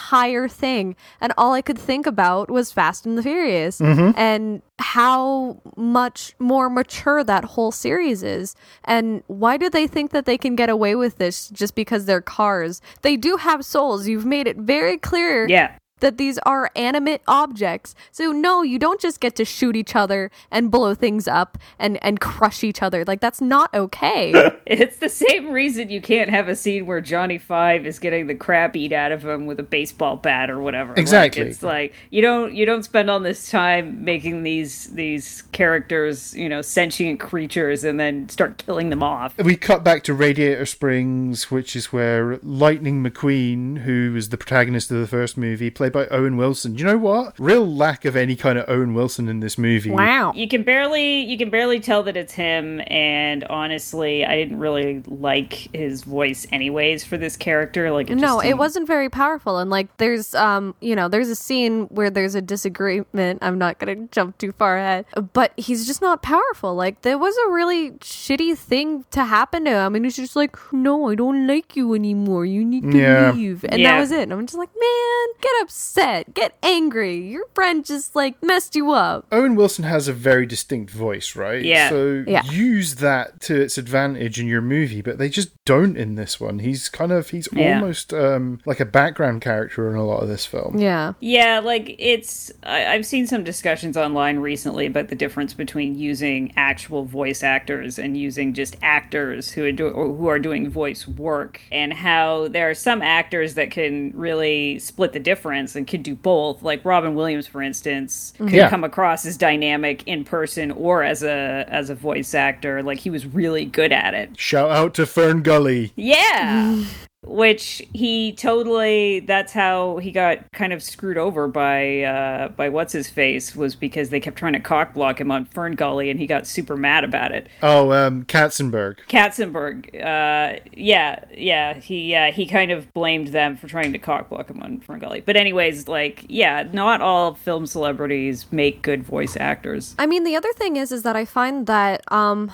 [0.47, 0.95] thing.
[1.21, 4.11] And all I could think about was Fast and the Furious mm-hmm.
[4.17, 8.55] and how much more mature that whole series is.
[8.83, 12.21] And why do they think that they can get away with this just because they're
[12.21, 12.81] cars?
[13.01, 14.07] They do have souls.
[14.07, 15.77] You've made it very clear Yeah.
[16.01, 17.95] That these are animate objects.
[18.11, 22.01] So no, you don't just get to shoot each other and blow things up and
[22.03, 23.03] and crush each other.
[23.05, 24.33] Like that's not okay.
[24.65, 28.33] It's the same reason you can't have a scene where Johnny Five is getting the
[28.35, 30.89] crap beat out of him with a baseball bat or whatever.
[30.91, 31.43] Like, Exactly.
[31.43, 36.49] it's like you don't you don't spend all this time making these these characters, you
[36.49, 39.37] know, sentient creatures and then start killing them off.
[39.37, 44.89] we cut back to Radiator Springs, which is where Lightning McQueen, who was the protagonist
[44.91, 46.73] of the first movie, played by Owen Wilson.
[46.73, 47.33] Do you know what?
[47.39, 49.91] Real lack of any kind of Owen Wilson in this movie.
[49.91, 50.31] wow.
[50.35, 55.03] You can barely you can barely tell that it's him and honestly, I didn't really
[55.07, 57.91] like his voice anyways for this character.
[57.91, 61.29] Like it no just it wasn't very powerful and like there's um you know there's
[61.29, 65.85] a scene where there's a disagreement i'm not gonna jump too far ahead but he's
[65.87, 70.05] just not powerful like there was a really shitty thing to happen to him and
[70.05, 73.31] he's just like no i don't like you anymore you need to Yeah.
[73.31, 73.91] leave and Yeah.
[73.93, 78.15] that was it and i'm just like man get upset get angry your friend just
[78.15, 81.63] like messed you up Owen Wilson has a very distinct voice, right?
[81.63, 81.89] Yeah.
[81.89, 82.43] So Yeah.
[82.49, 86.59] use that to its advantage in your movie, but they just don't in this one.
[86.59, 87.75] He's kind of he's Yeah.
[87.81, 90.77] almost um, like a background character in a lot of this film.
[90.77, 92.51] yeah Yeah, like it's.
[92.63, 97.99] I, I've seen some discussions online recently about the difference between using actual voice actors
[97.99, 102.47] and using just actors who are do, or who are doing voice work, and how
[102.47, 106.61] there are some actors that can really split the difference and can do both.
[106.61, 108.69] Like Robin Williams, for instance, could Yeah.
[108.69, 112.83] come across as dynamic in person or as a as a voice actor.
[112.83, 114.37] Like he was really good at it.
[114.37, 115.93] Shout out to Fern Gully.
[115.95, 116.83] Yeah.
[117.27, 122.93] Which he totally that's how he got kind of screwed over by uh by what's
[122.93, 126.19] his face was because they kept trying to cock block him on Fern Gully and
[126.19, 127.47] he got super mad about it.
[127.63, 128.97] Oh, um, Katzenberg.
[129.07, 134.29] Katzenberg, uh yeah, yeah, he uh, he kind of blamed them for trying to cock
[134.29, 135.21] block him on Fern Gully.
[135.21, 139.95] But anyways, like yeah, not all film celebrities make good voice actors.
[139.97, 142.51] I mean, the other thing is, is that I find that um,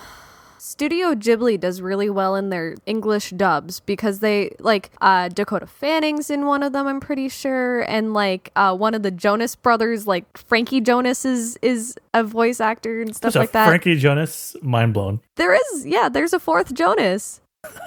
[0.64, 6.30] Studio Ghibli does really well in their English dubs because they like uh, Dakota Fanning's
[6.30, 10.06] in one of them, I'm pretty sure, and like uh, one of the Jonas brothers,
[10.06, 13.66] like Frankie Jonas is is a voice actor and stuff So like that.
[13.66, 15.18] Frankie Jonas, mind blown.
[15.34, 17.40] There is, yeah, there's a fourth Jonas.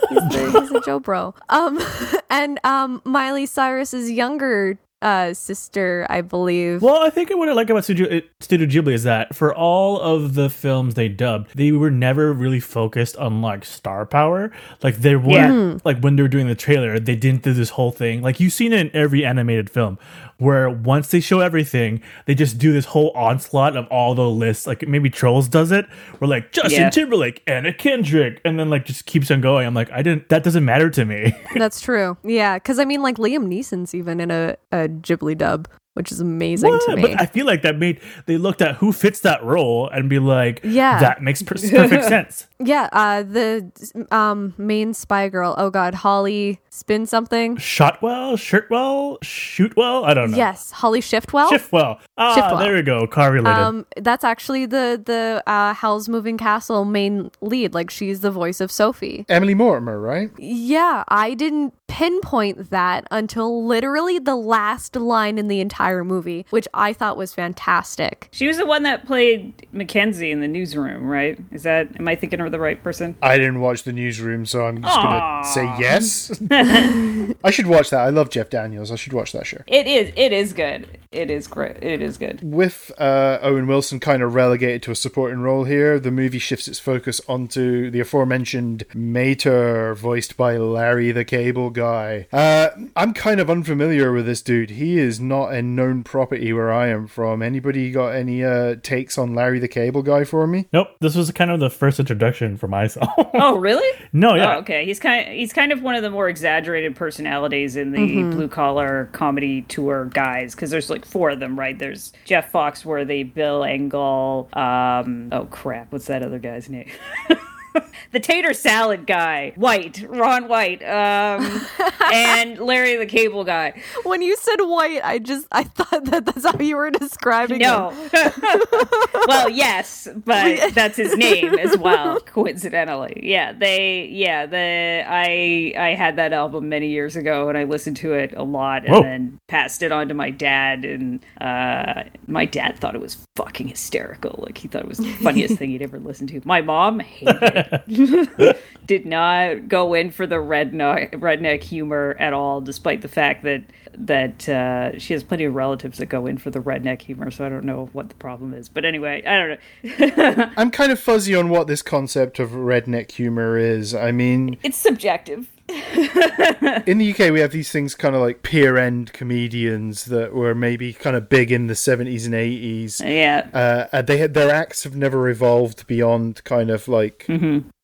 [0.09, 1.33] He's, the, he's a Joe bro.
[1.47, 1.79] Um,
[2.29, 6.81] and um, Miley Cyrus's younger uh sister, I believe.
[6.81, 9.99] Well, I think what I like about Studio, uh, Studio Ghibli is that for all
[9.99, 14.51] of the films they dubbed, they were never really focused on like star power.
[14.81, 17.91] Like they weren't like when they were doing the trailer, they didn't do this whole
[17.91, 18.21] thing.
[18.21, 19.99] Like you've seen it in every animated film,
[20.37, 24.67] where once they show everything, they just do this whole onslaught of all the lists.
[24.67, 25.85] Like maybe Trolls does it,
[26.19, 26.89] where like Justin Yeah.
[26.89, 29.65] Timberlake, Anna Kendrick, and then like just keeps on going.
[29.65, 30.29] I'm like, I didn't.
[30.29, 31.33] That doesn't matter to me.
[31.55, 32.17] That's true.
[32.23, 35.67] Yeah, because I mean, like Liam Neeson's even in a, a Ghibli dub.
[35.93, 36.81] which is amazing What?
[36.89, 37.01] to me.
[37.03, 40.19] But I feel like that made they looked at who fits that role and be
[40.19, 40.99] like, Yeah.
[40.99, 42.47] that makes per- perfect sense.
[42.59, 43.71] Yeah, uh, the
[44.11, 45.55] um, main spy girl.
[45.57, 47.57] Oh God, Holly spin something.
[47.57, 50.05] Shotwell, Shirtwell, Shootwell.
[50.05, 50.37] I don't know.
[50.37, 51.49] Yes, Holly Shiftwell.
[51.49, 51.99] Shiftwell.
[52.17, 52.59] Ah, Shiftwell.
[52.59, 53.07] there we go.
[53.07, 53.59] Car related.
[53.59, 57.73] Um, that's actually the the uh, Howl's Moving Castle main lead.
[57.73, 59.25] Like she's the voice of Sophie.
[59.27, 60.31] Emily Mortimer, right?
[60.37, 66.67] Yeah, I didn't pinpoint that until literally the last line in the entire movie, which
[66.73, 68.29] I thought was fantastic.
[68.31, 71.37] She was the one that played Mackenzie in the newsroom, right?
[71.51, 73.15] Is that am I thinking of the right person?
[73.21, 75.03] I didn't watch the newsroom, so I'm just Aw.
[75.03, 76.31] gonna say yes.
[77.43, 78.01] I should watch that.
[78.01, 78.91] I love Jeff Daniels.
[78.91, 79.61] I should watch that show.
[79.67, 80.11] It is.
[80.15, 80.87] It is good.
[81.15, 81.81] It is great.
[81.83, 82.39] It is good.
[82.43, 86.67] With uh, Owen Wilson kind of relegated to a supporting role here, the movie shifts
[86.67, 92.27] its focus onto the aforementioned Mater, voiced by Larry the Cable Guy.
[92.31, 94.71] Uh, I'm kind of unfamiliar with this dude.
[94.71, 97.41] He is not a known property where I am from.
[97.41, 100.67] Anybody got any uh, takes on Larry the Cable Guy for me?
[100.73, 100.89] nope.
[100.99, 103.09] This was kind of the first introduction for myself.
[103.37, 103.87] Oh, really?
[104.13, 104.55] no, yeah.
[104.55, 104.85] Oh, okay.
[104.85, 105.27] He's kind.
[105.27, 108.31] Of, he's kind of one of the more exaggerated personalities in the Mm-hmm.
[108.31, 111.77] blue collar comedy tour guys because there's like four of them, right?
[111.77, 114.55] There's Jeff Foxworthy, Bill Engvall.
[114.55, 116.89] Um, oh crap, what's that other guy's name?
[118.11, 121.61] the tater salad guy, White, Ron White, um,
[122.13, 123.81] and Larry the Cable Guy.
[124.03, 127.89] When you said white, I just I thought that that's how you were describing No.
[127.91, 128.09] him.
[129.27, 133.19] well, yes, but that's his name as well, coincidentally.
[133.23, 137.97] Yeah, they yeah, the I I had that album many years ago and I listened
[137.97, 139.01] to it a lot and Whoa.
[139.01, 143.67] then passed it on to my dad and uh my dad thought it was fucking
[143.67, 144.43] hysterical.
[144.45, 146.41] Like he thought it was the funniest thing he'd ever listened to.
[146.45, 147.64] My mom hated it.
[148.85, 153.63] Did not go in for the redneck redneck humor at all, despite the fact that
[153.97, 157.31] that uh, she has plenty of relatives that go in for the redneck humor.
[157.31, 158.69] So I don't know what the problem is.
[158.69, 160.51] But anyway, I don't know.
[160.57, 163.95] I'm kind of fuzzy on what this concept of redneck humor is.
[163.95, 165.47] I mean, it's subjective.
[166.85, 170.53] in the UK, we have these things kind of like pier end comedians that were
[170.53, 172.99] maybe kind of big in the 70s and 80s.
[173.03, 173.87] Yeah.
[173.91, 177.25] Uh, they had their acts have never evolved beyond kind of like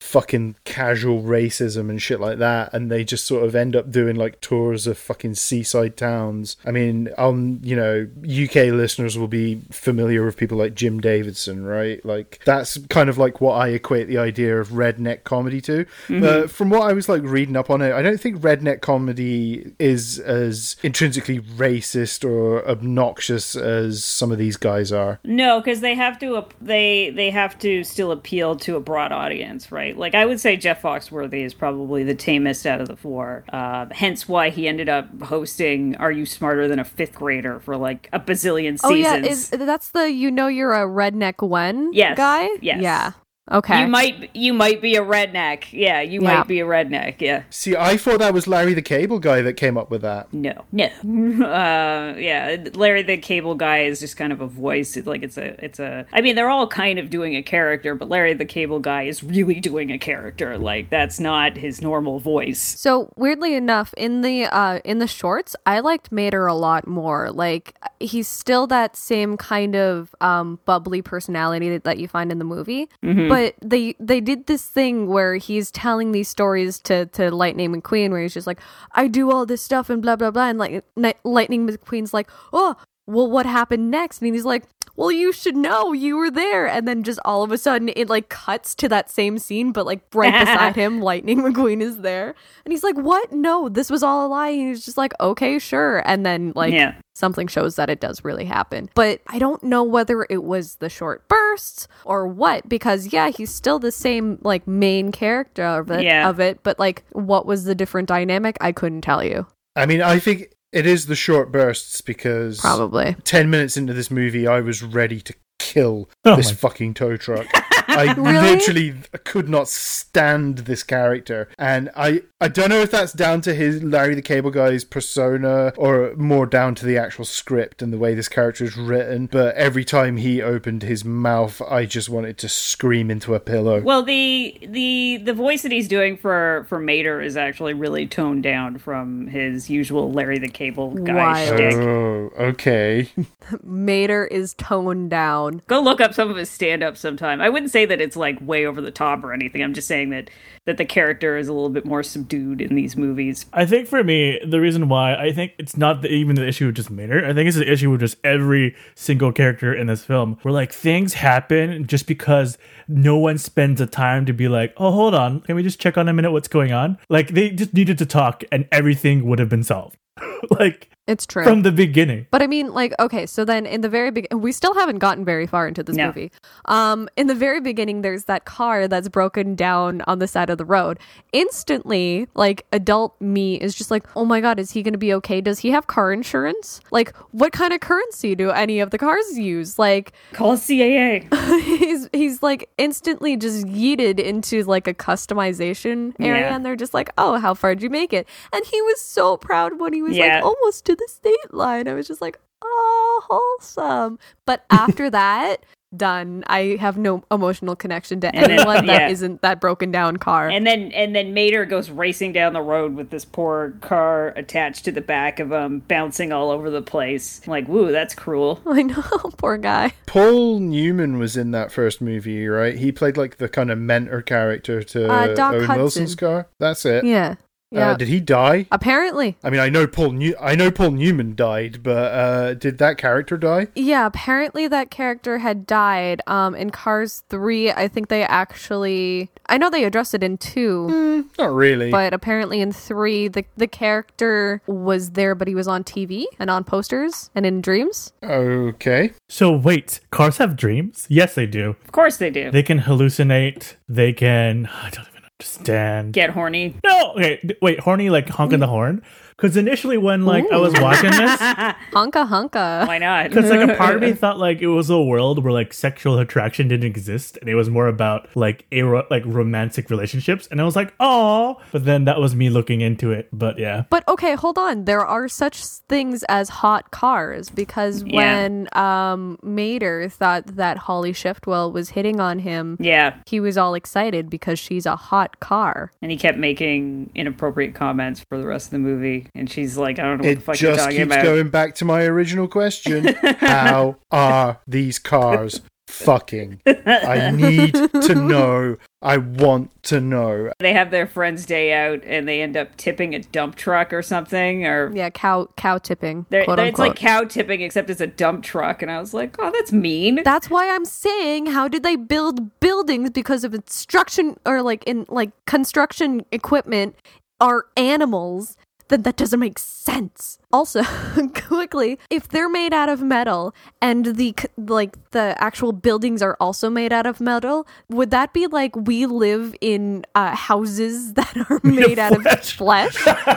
[0.01, 4.15] fucking casual racism and shit like that, and they just sort of end up doing
[4.15, 6.57] like tours of fucking seaside towns.
[6.65, 11.63] I mean, um, you know, UK listeners will be familiar with people like Jim Davidson,
[11.63, 12.03] right?
[12.03, 15.85] Like that's kind of like what I equate the idea of redneck comedy to.
[16.09, 19.71] But from what I was like reading up on it, I don't think redneck comedy
[19.79, 25.19] is as intrinsically racist or obnoxious as some of these guys are.
[25.23, 29.71] No, because they have to they they have to still appeal to a broad audience,
[29.71, 29.90] right?
[29.97, 33.43] Like I would say Jeff Foxworthy is probably the tamest out of the four.
[33.51, 37.77] Uh, hence why he ended up hosting "Are You Smarter Than a Fifth Grader" for
[37.77, 38.83] like a bazillion seasons.
[38.83, 42.47] Oh yeah, is that's the you know you're a redneck when Yes, guy?
[42.61, 42.81] yes.
[42.81, 43.11] Yeah.
[43.51, 43.81] Okay.
[43.81, 45.65] You might you might be a redneck.
[45.71, 46.37] Yeah, you Yeah.
[46.37, 47.15] might be a redneck.
[47.19, 47.43] Yeah.
[47.49, 50.33] See, I thought that was Larry the Cable Guy that came up with that.
[50.33, 50.89] No, no.
[51.51, 54.95] Uh, yeah, Larry the Cable Guy is just kind of a voice.
[54.97, 56.05] It's like it's a, it's a.
[56.13, 59.23] I mean, they're all kind of doing a character, but Larry the Cable Guy is
[59.23, 60.57] really doing a character.
[60.57, 62.61] Like that's not his normal voice.
[62.61, 67.31] So weirdly enough, in the uh in the shorts, I liked Mater a lot more.
[67.31, 72.39] Like he's still that same kind of um bubbly personality that, that you find in
[72.39, 72.87] the movie.
[73.01, 78.11] But they they did this thing where he's telling these stories to to Lightning McQueen
[78.11, 78.59] where he's just like,
[78.93, 82.29] I do all this stuff and blah blah blah and like Ni- Lightning McQueen's like,
[82.53, 82.75] "Oh,
[83.07, 84.63] well what happened next?" And he's like,
[84.95, 86.67] well, you should know you were there.
[86.67, 89.85] And then just all of a sudden it like cuts to that same scene, but
[89.85, 92.35] like right beside him, Lightning McQueen is there.
[92.65, 93.31] And he's like, What?
[93.31, 94.49] No, this was all a lie.
[94.49, 96.01] And he's just like, Okay, sure.
[96.05, 96.95] And then like Yeah.
[97.13, 98.89] something shows that it does really happen.
[98.95, 103.53] But I don't know whether it was the short bursts or what, because yeah, he's
[103.53, 106.29] still the same like main character of it Yeah.
[106.29, 108.57] of it, but like what was the different dynamic?
[108.61, 109.47] I couldn't tell you.
[109.75, 113.15] I mean, I think it is the short bursts because Probably.
[113.23, 117.17] 10 minutes into this movie, I was ready to kill Oh this my- fucking tow
[117.17, 117.47] truck.
[117.97, 118.39] I Really?
[118.55, 121.49] literally could not stand this character.
[121.57, 125.73] And I, I don't know if that's down to his Larry the Cable Guy's persona
[125.77, 129.27] or more down to the actual script and the way this character is written.
[129.27, 133.81] But every time he opened his mouth, I just wanted to scream into a pillow.
[133.81, 138.43] Well, the the the voice that he's doing for for Mater is actually really toned
[138.43, 141.55] down from his usual Larry the Cable Guy Wild.
[141.55, 141.73] shtick.
[141.75, 143.09] Oh, okay.
[143.63, 145.61] Mater is toned down.
[145.67, 147.41] Go look up some of his stand up sometime.
[147.41, 149.63] I wouldn't say say that it's like way over the top or anything.
[149.63, 150.29] I'm just saying that
[150.65, 153.45] that the character is a little bit more subdued in these movies.
[153.51, 156.67] I think for me, the reason why I think it's not the, even the issue
[156.67, 157.23] with just Maynard.
[157.23, 160.37] I think it's the issue with just every single character in this film.
[160.43, 162.57] Where like things happen just because
[162.87, 165.97] no one spends the time to be like, oh, hold on, can we just check
[165.97, 166.97] on a minute what's going on?
[167.09, 169.97] Like they just needed to talk, and everything would have been solved.
[170.59, 171.43] like It's true.
[171.43, 172.27] from the beginning.
[172.31, 175.23] But I mean, like, okay, so then in the very beginning, we still haven't gotten
[175.23, 176.07] very far into this No.
[176.07, 176.31] movie.
[176.65, 180.50] Um, in the very beginning, there's that car that's broken down on the side of
[180.55, 180.99] the road.
[181.33, 185.13] Instantly, like, adult me is just like, oh my god, is he going to be
[185.15, 185.41] okay?
[185.41, 186.79] Does he have car insurance?
[186.91, 189.79] Like, what kind of currency do any of the cars use?
[189.79, 191.27] Like, Call CAA.
[191.63, 196.55] he's he's like instantly just yeeted into like a customization area, Yeah.
[196.55, 198.27] and they're just like, oh, how far did you make it?
[198.53, 200.35] And he was so proud when he was Yeah.
[200.35, 201.87] like almost to the state line.
[201.87, 204.19] I was just like, oh, wholesome.
[204.45, 205.65] But after that,
[205.95, 206.43] done.
[206.47, 209.27] I have no emotional connection to And then- anyone that yeah.
[209.27, 210.49] not that broken down car.
[210.49, 214.85] And then and then Mater goes racing down the road with this poor car attached
[214.85, 217.45] to the back of him, bouncing all over the place.
[217.47, 218.61] Like, woo, that's cruel.
[218.65, 219.01] I know,
[219.37, 219.93] poor guy.
[220.05, 222.75] Paul Newman was in that first movie, right?
[222.75, 225.77] He played like the kind of mentor character to Uh, Doc Owen Hudson.
[225.81, 226.47] Wilson's car.
[226.59, 227.03] That's it.
[227.03, 227.35] Yeah,
[227.71, 227.91] yeah.
[227.91, 228.67] Uh, did he die?
[228.71, 232.77] Apparently, I mean, I know Paul New- I know Paul Newman died, but uh, did
[232.79, 233.67] that character die?
[233.75, 236.21] Yeah, apparently that character had died.
[236.27, 239.29] Um, in Cars 3, I think they actually.
[239.47, 241.91] I know they addressed it in 2, Not really.
[241.91, 246.49] but apparently in 3, the, the character was there, but he was on TV and
[246.49, 248.13] on posters and in dreams.
[248.23, 249.11] okay.
[249.27, 251.05] So wait, cars have dreams?
[251.09, 251.75] Yes, they do.
[251.83, 252.51] Of course they do.
[252.51, 253.75] They can hallucinate.
[253.89, 254.67] They can.
[254.83, 255.10] I don't
[255.41, 256.13] understand.
[256.13, 256.75] Get horny.
[256.83, 258.69] No, okay, wait, horny like honking the mm.
[258.69, 259.03] horn.
[259.41, 261.31] Because initially, when like I was watching this,
[261.91, 262.85] Hunka hunka.
[262.87, 263.29] Why not?
[263.29, 266.19] because like a part of me thought like it was a world where like sexual
[266.19, 270.61] attraction didn't exist, and it was more about like a ro- like romantic relationships, and
[270.61, 273.29] I was like, oh, but then that was me looking into it.
[273.33, 274.85] But yeah, But okay, hold on.
[274.85, 278.15] There are such things as hot cars because Yeah.
[278.15, 283.15] when um Mater thought that Holly Shiftwell was hitting on him, yeah.
[283.25, 285.91] he was all excited because she's a hot car.
[286.01, 289.27] And he kept making inappropriate comments for the rest of the movie.
[289.33, 291.23] And she's like, I don't know what the It fuck you're just talking keeps about.
[291.23, 293.15] going back to my original question.
[293.39, 296.61] How are these cars fucking?
[296.65, 298.77] I need to know.
[299.01, 300.51] I want to know.
[300.59, 304.01] They have their friend's day out and they end up tipping a dump truck or
[304.01, 304.65] something.
[304.65, 306.25] Or Yeah, cow cow tipping.
[306.29, 308.81] they're, quote they're- it's like cow tipping, except it's a dump truck.
[308.81, 310.21] And I was like, oh, that's mean.
[310.23, 315.05] That's why I'm saying how did they build buildings because of instruction or like in
[315.09, 316.95] like construction equipment
[317.39, 318.55] are animals
[318.91, 320.37] then that doesn't make sense.
[320.53, 320.83] Also,
[321.33, 326.69] quickly, if they're made out of metal and the like the actual buildings are also
[326.69, 331.61] made out of metal, would that be like we live in uh, houses that are
[331.63, 332.95] made out of flesh.
[332.97, 333.27] flesh?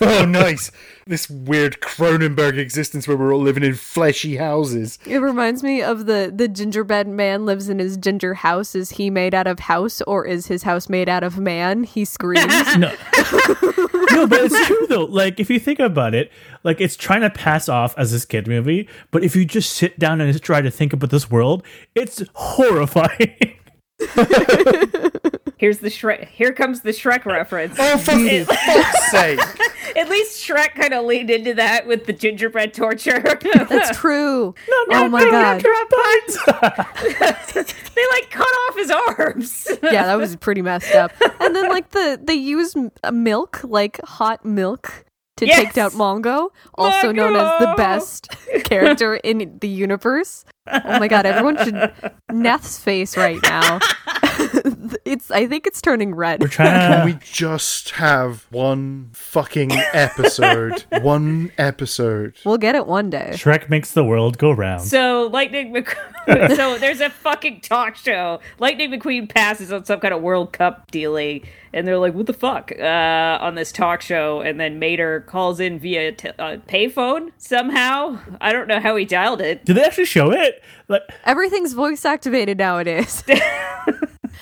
[0.00, 0.70] Oh, nice.
[1.06, 4.98] This weird Cronenberg existence where we're all living in fleshy houses.
[5.06, 8.74] It reminds me of the the gingerbread man lives in his ginger house.
[8.74, 11.84] Is he made out of house or is his house made out of man?
[11.84, 12.76] He screams.
[12.76, 12.92] no.
[14.12, 15.04] no, but it's true though.
[15.04, 16.30] Like if you think about it,
[16.62, 19.98] like it's trying to pass off as this kid movie, but if you just sit
[19.98, 21.64] down and try to think about this world,
[21.94, 23.58] it's horrifying.
[25.56, 26.28] Here's the Shrek.
[26.28, 27.76] Here comes the Shrek reference.
[27.78, 28.10] Oh, for
[28.44, 29.40] fuck's sake.
[29.96, 33.20] At least Shrek kind of leaned into that with the gingerbread torture.
[33.20, 34.54] That's true.
[34.90, 35.62] oh my god.
[35.62, 35.70] they
[38.10, 39.68] like cut off his arms.
[39.82, 41.12] Yeah, that was pretty messed up.
[41.40, 45.04] And then like the they use uh, milk, like hot milk
[45.36, 45.58] to Yes!
[45.58, 48.28] take out Mongo, also known as the best
[48.64, 50.44] character in the universe.
[50.66, 51.92] Oh my god, everyone should
[52.30, 53.80] Neth's face right now.
[55.04, 56.40] it's I think it's turning red.
[56.40, 60.84] We're trying to Can we just have one fucking episode?
[61.02, 62.36] one episode.
[62.44, 63.32] We'll get it one day.
[63.34, 64.82] Shrek makes the world go round.
[64.82, 66.56] So Lightning McQueen.
[66.56, 68.40] so there's a fucking talk show.
[68.58, 72.32] Lightning McQueen passes on some kind of World Cup dealing, and they're like, "What the
[72.32, 77.32] fuck?" Uh, on this talk show, and then Mater calls in via t- uh, payphone
[77.36, 78.18] somehow.
[78.40, 79.64] I don't know how he dialed it.
[79.64, 80.53] Did they actually show it?
[80.88, 83.22] Like Everything's voice activated nowadays.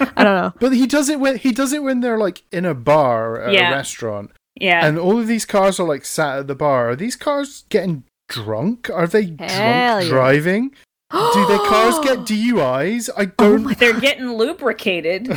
[0.00, 0.52] I don't know.
[0.58, 3.52] But he does it when he does it when they're like in a bar at
[3.52, 3.70] Yeah.
[3.70, 4.84] a restaurant, Yeah.
[4.86, 6.90] and all of these cars are like sat at the bar.
[6.90, 8.88] Are these cars getting drunk?
[8.90, 10.08] Are they Hell drunk yeah.
[10.08, 10.70] driving?
[11.12, 13.10] Do their cars get DUIs?
[13.16, 13.78] I Oh don't.
[13.78, 15.28] They're getting lubricated.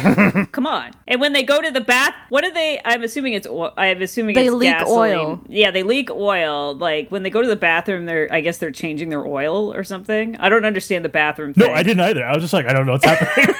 [0.51, 0.91] Come on.
[1.07, 2.79] And when they go to the bath, what do they?
[2.85, 3.47] I'm assuming it's.
[3.47, 5.15] oil- I'm assuming They it's leak gasoline.
[5.17, 5.41] oil.
[5.47, 6.75] Yeah, they leak oil.
[6.75, 8.27] Like when they go to the bathroom, they're.
[8.31, 10.35] I guess they're changing their oil or something.
[10.37, 11.53] I don't understand the bathroom.
[11.55, 11.67] no.
[11.71, 12.25] I didn't either.
[12.25, 13.55] I was just like, I don't know what's happening.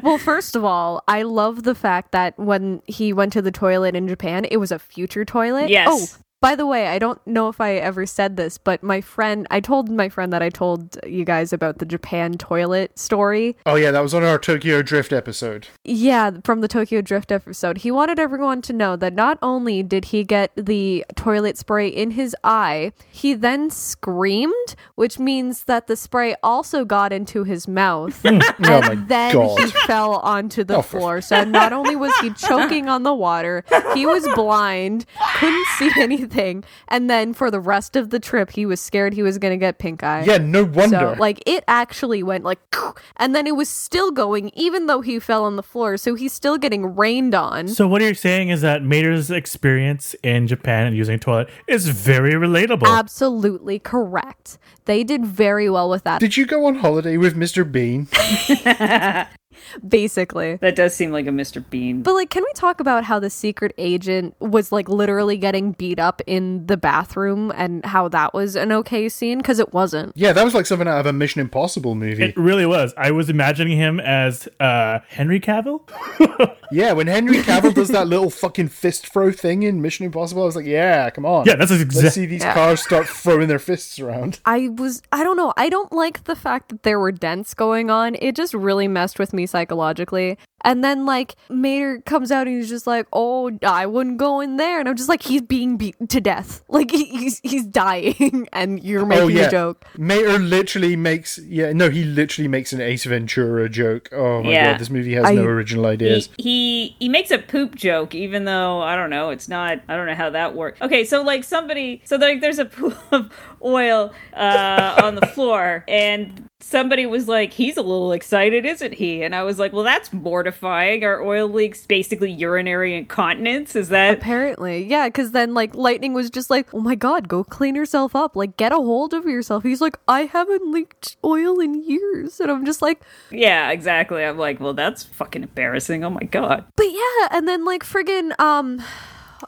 [0.02, 3.94] well, first of all, I love the fact that when he went to the toilet
[3.94, 5.68] in Japan, it was a future toilet.
[5.68, 5.88] Yes.
[5.90, 9.46] Oh, by the way, I don't know if I ever said this, but my friend,
[9.50, 13.56] I told my friend that I told you guys about the Japan toilet story.
[13.64, 15.68] Oh yeah, that was on our Tokyo Drift episode.
[15.82, 17.78] Yeah, from the Tokyo Drift episode.
[17.78, 22.12] He wanted everyone to know that not only did he get the toilet spray in
[22.12, 28.20] his eye, he then screamed, which means that the spray also got into his mouth.
[28.22, 28.28] Hmm.
[28.28, 29.58] and Oh my then God.
[29.58, 31.20] he fell onto the Oh, for- floor.
[31.22, 33.64] So not only was he choking on the water,
[33.94, 35.06] he was blind,
[35.38, 39.22] couldn't see anything, and then for the rest of the trip, he was scared he
[39.22, 40.24] was going to get pink eye.
[40.24, 41.14] Yeah, no wonder.
[41.14, 42.60] So, like, it actually went like,
[43.16, 45.96] and then it was still going, even though he fell on the floor.
[45.96, 47.68] So he's still getting rained on.
[47.68, 51.88] So what you're saying is that Mater's experience in Japan and using a toilet is
[51.88, 52.86] very relatable.
[52.86, 54.58] Absolutely correct.
[54.86, 57.70] They did very well with that, Did you go on holiday with Mr.
[57.70, 58.08] Bean?
[59.88, 60.56] basically.
[60.56, 61.64] That does seem like a Mr.
[61.68, 62.02] Bean.
[62.02, 65.98] But like, can we talk about how the secret agent was like literally getting beat
[65.98, 69.38] up in the bathroom and how that was an okay scene?
[69.38, 70.12] Because it wasn't.
[70.16, 72.24] Yeah, that was like something out of a Mission Impossible movie.
[72.24, 72.92] it really was.
[72.96, 75.82] I was imagining him as uh, Henry Cavill.
[76.72, 80.46] yeah, when Henry Cavill does that little fucking fist throw thing in Mission Impossible, I
[80.46, 81.46] was like, yeah, come on.
[81.46, 82.02] Yeah, that's exactly.
[82.02, 82.54] Let's see these Yeah.
[82.54, 84.40] cars start throwing their fists around.
[84.44, 85.52] I was, I don't know.
[85.56, 88.16] I don't like the fact that there were dents going on.
[88.20, 90.38] It just really messed with me psychologically.
[90.64, 94.56] And then, like, Mater comes out and he's just like, oh, I wouldn't go in
[94.56, 94.80] there.
[94.80, 96.62] And I'm just like, he's being beaten to death.
[96.76, 99.86] Like, he, he's, he's dying and you're making oh yeah, a joke.
[99.96, 104.10] Mater literally makes yeah no he literally makes an Ace Ventura joke.
[104.12, 104.72] Oh my Yeah.
[104.72, 106.28] god, this movie has I- no original ideas.
[106.36, 109.30] He, he he makes a poop joke, even though I don't know.
[109.30, 109.80] It's not.
[109.88, 110.82] I don't know how that works.
[110.82, 113.30] Okay, so like somebody, so like there's a pool of
[113.64, 119.22] oil uh, on the floor, and somebody was like, "He's a little excited, isn't he?"
[119.22, 121.04] And I was like, "Well, that's mortifying.
[121.04, 123.76] Are oil leaks basically urinary incontinence?
[123.76, 127.44] Is that?" Apparently, yeah, because then like Lightning was just like, "Oh my god, go
[127.44, 128.36] clean yourself up!
[128.36, 132.50] Like, get a hold of yourself." He's like, "I haven't leaked oil in years," and
[132.50, 133.00] I'm just like,
[133.30, 134.24] Yeah, exactly.
[134.24, 136.04] I'm like, well, that's fucking embarrassing.
[136.04, 136.64] Oh my god.
[136.76, 138.82] "But yeah," and then like friggin' um,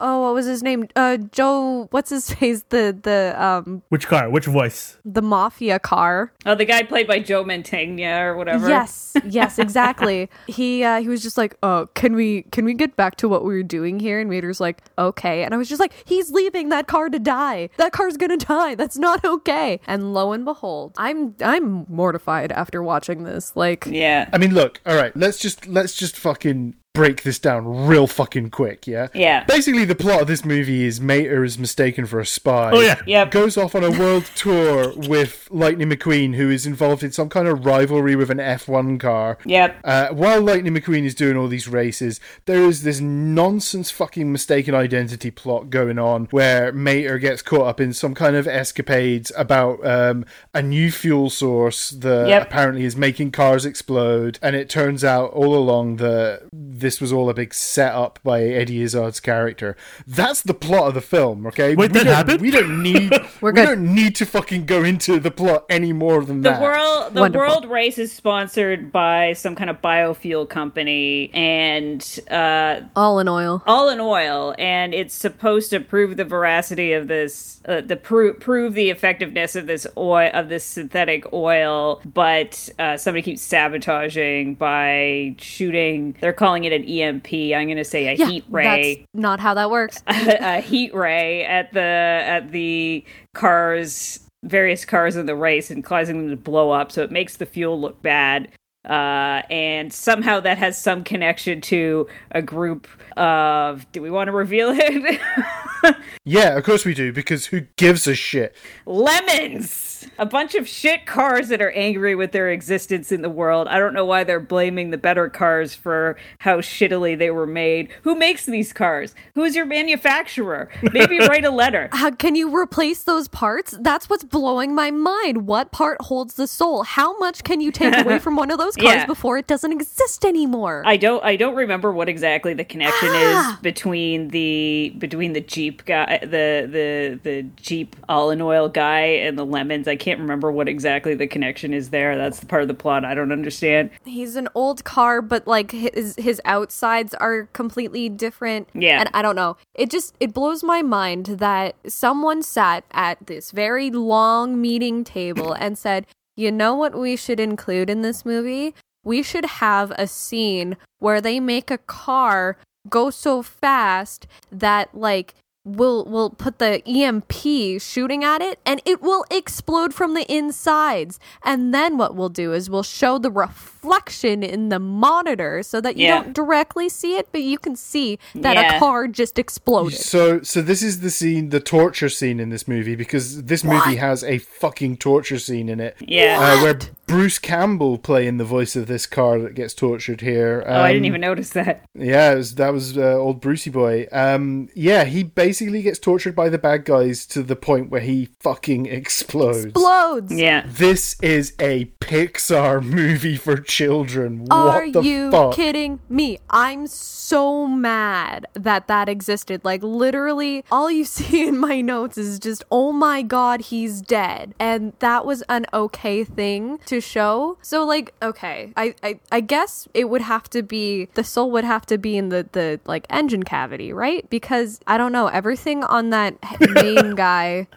[0.01, 0.87] oh, what was his name?
[0.95, 2.63] Uh, Joe, what's his face?
[2.69, 4.29] The the um Which car?
[4.29, 4.97] Which voice?
[5.05, 6.31] the mafia car.
[6.45, 8.69] Oh, the guy played by Joe Mantegna or whatever.
[8.69, 10.29] Yes, yes, exactly.
[10.47, 13.43] he uh, he was just like, "Oh, can we can we get back to what
[13.43, 16.69] we were doing here?" And Mater's like, "Okay." And I was just like, "He's leaving
[16.69, 17.69] that car to die.
[17.77, 18.75] That car's gonna die.
[18.75, 23.55] That's not okay." And lo and behold, I'm I'm mortified after watching this.
[23.55, 24.29] Like, Yeah.
[24.31, 28.49] I mean, look, all right, let's just let's just fucking break this down real fucking
[28.49, 29.07] quick, yeah?
[29.13, 29.43] Yeah.
[29.45, 32.71] Basically, the plot of this movie is Mater is mistaken for a spy.
[32.73, 32.99] Oh yeah.
[33.05, 33.31] Yep.
[33.31, 37.47] Goes off on a world tour with Lightning McQueen, who is involved in some kind
[37.47, 39.37] of rivalry with an F1 car.
[39.45, 39.77] Yep.
[39.83, 44.73] Uh, while Lightning McQueen is doing all these races, there is this nonsense fucking mistaken
[44.73, 49.85] identity plot going on where Mater gets caught up in some kind of escapades about
[49.85, 52.41] um, a new fuel source that Yep.
[52.47, 54.39] apparently is making cars explode.
[54.41, 56.49] And it turns out all along that
[56.79, 59.75] this was all a big setup by Eddie Izzard's character.
[60.07, 61.75] That's the plot of the film, okay?
[61.75, 62.41] Wait, we that don't, happened?
[62.41, 63.11] We don't need.
[63.41, 66.61] We're we don't need to fucking go into the plot any more than The that.
[66.61, 67.47] world, the Wonderful.
[67.47, 73.61] world race is sponsored by some kind of biofuel company, and uh, Allinol.
[73.65, 78.33] all in oil, and it's supposed to prove the veracity of this, uh, the pro-
[78.33, 82.01] prove the effectiveness of this oil, of this synthetic oil.
[82.05, 86.15] But uh, somebody keeps sabotaging by shooting.
[86.19, 87.33] They're calling it an EMP.
[87.33, 88.95] I'm going to say a Yeah, heat ray.
[88.95, 90.01] that's not how that works.
[90.07, 93.03] a heat ray at the at the
[93.33, 97.37] cars various cars in the race and causing them to blow up so it makes
[97.37, 98.47] the fuel look bad
[98.85, 102.87] uh, and somehow that has some connection to a group
[103.19, 105.19] of do we want to reveal it
[106.25, 108.53] Yeah, of course we do, because who gives a shit?
[108.85, 113.67] lemons a bunch of shit cars that are angry with their existence in the world
[113.67, 117.89] i don't know why they're blaming the better cars for how shittily they were made
[118.03, 123.03] who makes these cars who's your manufacturer maybe write a letter How can you replace
[123.03, 123.75] those parts?
[123.81, 125.47] That's what's blowing my mind.
[125.47, 126.83] What part holds the soul?
[126.83, 129.05] How much can you take away from one of those cars Yeah.
[129.05, 130.83] before it doesn't exist anymore?
[130.85, 135.85] I don't I don't remember what exactly the connection is between the between the Jeep
[135.85, 139.87] guy the the the Jeep Allinol guy and the lemons.
[139.87, 142.17] I can't remember what exactly the connection is there.
[142.17, 143.89] That's the part of the plot I don't understand.
[144.05, 148.69] He's an old car, but like his his outsides are completely different.
[148.73, 148.99] Yeah.
[148.99, 149.57] and I don't know.
[149.73, 155.53] It just it blows my mind that someone sat at this very long meeting table
[155.53, 156.05] and said,
[156.35, 161.21] "You know what we should include in this movie." we should have a scene where
[161.21, 162.57] they make a car
[162.87, 165.33] go so fast that like
[165.77, 171.19] we'll we'll put the EMP shooting at it and it will explode from the insides.
[171.43, 175.97] And then what we'll do is we'll show the reflection in the monitor so that
[175.97, 176.23] you Yeah.
[176.23, 178.75] don't directly see it, but you can see that Yeah.
[178.75, 179.97] a car just exploded.
[179.99, 183.95] So, so this is the scene, the torture scene in this movie, because this movie
[183.97, 185.95] has a fucking torture scene in it.
[185.99, 186.37] Yeah.
[186.39, 190.63] Uh, where Bruce Campbell playing the voice of this car that gets tortured here.
[190.67, 191.83] oh, I didn't Um, even notice that.
[191.95, 194.07] Yeah, it was, that was uh, old Brucey boy.
[194.11, 198.29] Um, yeah, he basically gets tortured by the bad guys to the point where he
[198.39, 199.65] fucking explodes.
[199.65, 200.31] Explodes.
[200.33, 200.65] Yeah.
[200.67, 204.47] This is a Pixar movie for children.
[204.49, 205.53] Are what the you fuck?
[205.53, 206.39] kidding me?
[206.49, 209.63] I'm so mad that that existed.
[209.63, 214.55] Like literally, all you see in my notes is just, "Oh my god, he's dead,"
[214.59, 217.57] and that was an okay thing to show.
[217.61, 221.63] So like, okay, I I, I guess it would have to be the soul would
[221.63, 224.27] have to be in the the like engine cavity, right?
[224.29, 226.35] Because I don't know, everything on that
[226.75, 227.67] main guy,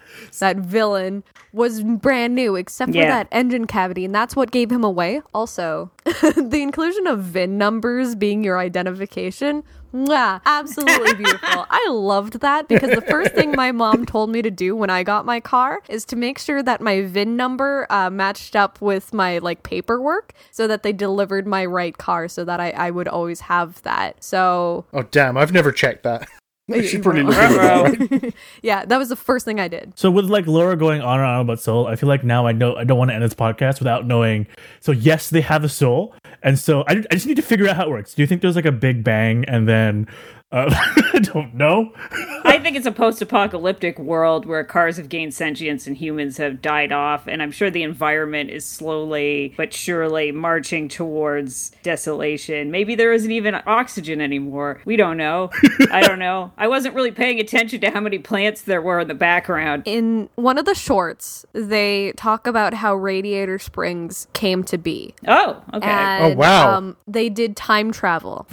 [0.41, 3.09] that villain, was brand new except for Yeah.
[3.09, 5.23] that engine cavity, and that's what gave him away.
[5.33, 9.63] Also, the inclusion of VIN numbers being your identification.
[9.95, 11.67] Yeah, absolutely beautiful.
[11.71, 15.03] I loved that because the first thing my mom told me to do when I
[15.03, 19.13] got my car is to make sure that my VIN number uh, matched up with
[19.15, 23.09] my like paperwork so that they delivered my right car so that I, I would
[23.09, 24.23] always have that.
[24.25, 25.37] So Oh damn!
[25.39, 26.27] I've never checked that.
[26.81, 27.87] She probably looked Ruh-roh.
[27.87, 28.35] at that, right?
[28.63, 29.93] yeah, that was the first thing I did.
[29.97, 32.53] So with like Laura going on and on about soul, I feel like now I
[32.53, 34.47] know I don't want to end this podcast without knowing.
[34.81, 37.77] So yes, they have a soul, and so I, I just need to figure out
[37.77, 38.15] how it works.
[38.15, 40.09] Do you think there's like a big bang and then
[40.53, 40.67] uh,
[41.15, 41.93] I don't know.
[42.45, 46.93] I think it's a post-apocalyptic world where cars have gained sentience and humans have died
[46.93, 52.71] off, and I'm sure the environment is slowly but surely marching towards desolation.
[52.71, 54.81] Maybe there isn't even oxygen anymore.
[54.85, 55.51] We don't know.
[55.91, 56.53] I don't know.
[56.57, 59.83] I wasn't really paying attention to how many plants there were in the background.
[59.87, 65.15] In one of the shorts, they talk about how Radiator Springs came to be.
[65.27, 65.87] Oh, okay.
[65.89, 66.77] And, Oh, wow.
[66.77, 68.47] Um, they did time travel.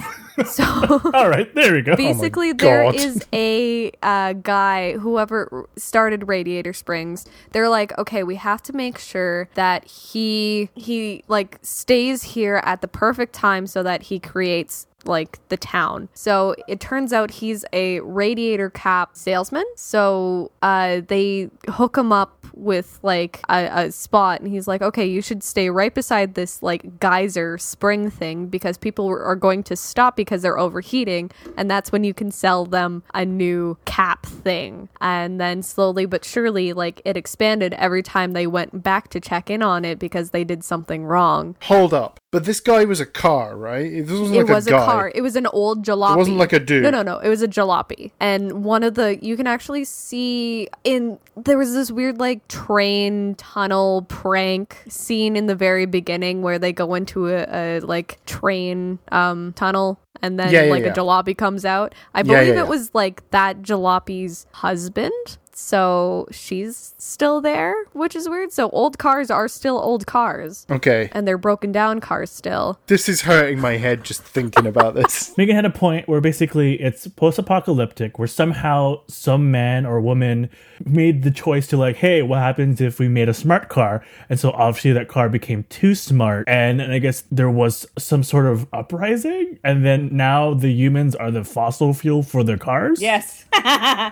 [0.46, 0.64] So
[1.14, 1.96] All right, there we go.
[1.96, 2.96] basically, there God.
[2.96, 7.26] is a uh, guy, whoever started Radiator Springs.
[7.52, 12.82] They're like, okay, we have to make sure that he he like stays here at
[12.82, 16.10] the perfect time so that he creates like the town.
[16.14, 19.66] So it turns out he's a radiator cap salesman.
[19.76, 25.06] So uh, they hook him up with like a, a spot, and he's like, okay,
[25.06, 29.76] you should stay right beside this like geyser spring thing because people are going to
[29.76, 34.90] stop because they're overheating, and that's when you can sell them a new cap thing.
[35.00, 39.50] And then slowly but surely, like it expanded every time they went back to check
[39.50, 41.56] in on it because they did something wrong.
[41.64, 44.06] Hold up, but this guy was a car, right?
[44.06, 44.86] This wasn't it like was a a, guy.
[44.92, 45.12] Car.
[45.14, 46.14] It was an old jalopy.
[46.14, 46.84] It wasn't like a dude.
[46.84, 47.20] No, no, no.
[47.20, 48.12] It was a jalopy.
[48.20, 53.36] And one of the you can actually see in there was this weird like train
[53.36, 59.00] tunnel prank scene in the very beginning where they go into a, a like train
[59.12, 60.90] um tunnel and then Yeah, yeah, like yeah.
[60.92, 61.96] a jalopy comes out.
[62.14, 65.38] I believe it was like that jalopy's husband.
[65.60, 68.52] So she's still there, which is weird.
[68.52, 70.66] So old cars are still old cars.
[70.70, 72.80] Okay, And they're broken down cars still.
[72.88, 75.34] this is hurting my head just thinking about this.
[75.38, 80.50] Megan had a point where basically it's post-apocalyptic, where somehow some man or woman
[80.86, 84.04] made the choice to like, hey, what happens if we made a smart car?
[84.30, 88.24] And so obviously that car became too smart, and, and I guess there was some
[88.24, 93.02] sort of uprising, and then now the humans are the fossil fuel for their cars.
[93.02, 93.46] yes.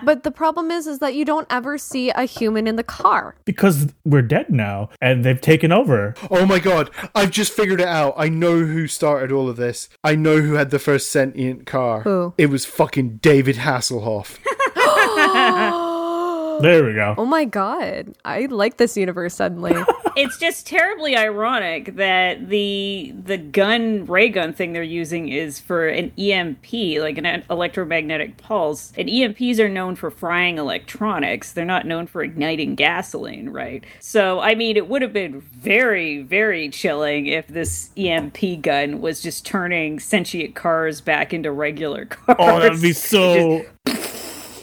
[0.04, 3.36] But the problem is, is that you don't ever see a human in the car.
[3.44, 6.14] because we're dead now, and they've taken over.
[6.30, 8.14] Oh my god, I've just figured it out.
[8.16, 9.88] I know who started all of this.
[10.04, 12.02] I know who had the first sentient car.
[12.02, 12.34] Who?
[12.38, 14.38] It was fucking David Hasselhoff.
[16.60, 17.14] There we go.
[17.18, 19.74] Oh my god, I like this universe suddenly.
[20.18, 25.86] it's just terribly ironic that the the gun ray gun thing they're using is for
[25.86, 28.92] an EMP, like an electromagnetic pulse.
[28.96, 31.52] And EMPs are known for frying electronics.
[31.52, 33.84] They're not known for igniting gasoline, right?
[34.00, 39.22] So I mean, it would have been very very chilling if this EMP gun was
[39.22, 42.36] just turning sentient cars back into regular cars.
[42.40, 43.64] Oh, that would be so.
[43.86, 44.07] just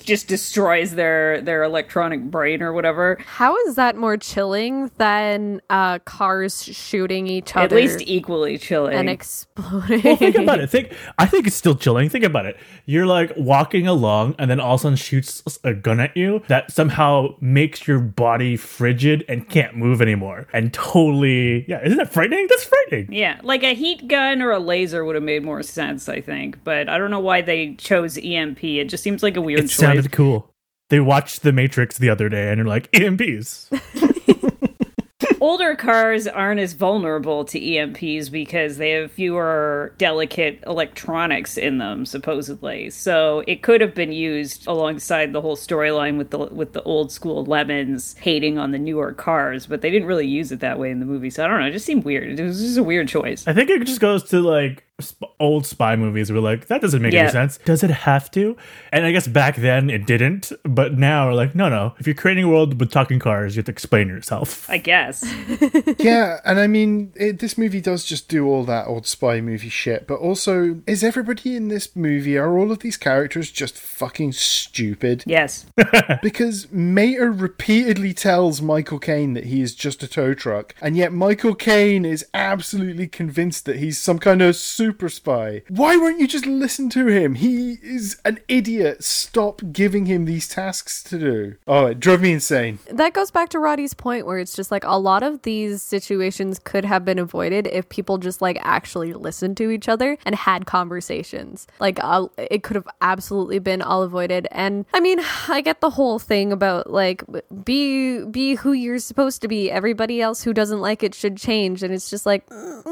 [0.06, 3.18] destroys their their electronic brain or whatever.
[3.26, 7.66] How is that more chilling than uh, cars shooting each other?
[7.66, 8.94] At least equally chilling.
[8.94, 10.02] and exploding.
[10.04, 10.70] Well, think about it.
[10.76, 10.94] Think.
[11.18, 12.10] I think it's still chilling.
[12.10, 12.58] Think about it.
[12.86, 16.42] You're like walking along, and then all of a sudden shoots a gun at you
[16.48, 21.66] that somehow makes your body frigid and can't move anymore, and totally.
[21.68, 22.48] Yeah, isn't that frightening?
[22.50, 23.12] That's frightening.
[23.14, 26.64] yeah, like a heat gun or a laser would have made more sense, I think.
[26.64, 28.64] But I don't know why they chose EMP.
[28.64, 29.78] It just seems like a weird It choice.
[29.96, 30.52] Sounded cool.
[30.90, 33.72] They watched The Matrix the other day, and you're like EMPs.
[35.42, 42.06] Older cars aren't as vulnerable to EMPs because they have fewer delicate electronics in them,
[42.06, 42.90] supposedly.
[42.90, 47.12] So it could have been used alongside the whole storyline with the with the old
[47.12, 50.90] school lemons hating on the newer cars, but they didn't really use it that way
[50.90, 51.30] in the movie.
[51.30, 51.68] So I don't know.
[51.68, 52.40] It just seemed weird.
[52.40, 53.48] It was just a weird choice.
[53.48, 56.32] I think it just goes to like sp- old spy movies.
[56.32, 57.24] We're like, that doesn't make Yeah.
[57.24, 57.58] any sense.
[57.66, 58.56] Does it have to?
[58.92, 61.94] And I guess back then it didn't, but now we're like, no, no.
[62.00, 64.70] If you're creating a world with talking cars, you have to explain yourself.
[64.70, 65.24] I guess.
[66.00, 69.70] yeah, and I mean, it, this movie does just do all that old spy movie
[69.70, 74.32] shit, but also, is everybody in this movie, are all of these characters just fucking
[74.34, 75.24] stupid?
[75.26, 75.66] Yes.
[76.22, 81.12] Because Mater repeatedly tells Michael Caine that he is just a tow truck, and yet
[81.14, 85.62] Michael Caine is absolutely convinced that he's some kind of super spy.
[85.70, 87.36] Why won't you just listen to him?
[87.36, 89.04] He is an idiot.
[89.04, 91.56] Stop giving him these tasks to do.
[91.68, 92.80] Oh, it drove me insane.
[92.92, 96.60] that goes back to Roddy's point where it's just like a lot of these situations
[96.60, 100.66] could have been avoided if people just like actually listened to each other and had
[100.66, 101.68] conversations.
[101.80, 104.48] Like uh, it could have absolutely been all avoided.
[104.52, 107.24] And I mean, I get the whole thing about like
[107.64, 109.72] be be who you're supposed to be.
[109.72, 111.84] Everybody else who doesn't like it should change.
[111.84, 112.84] And it's just like mm,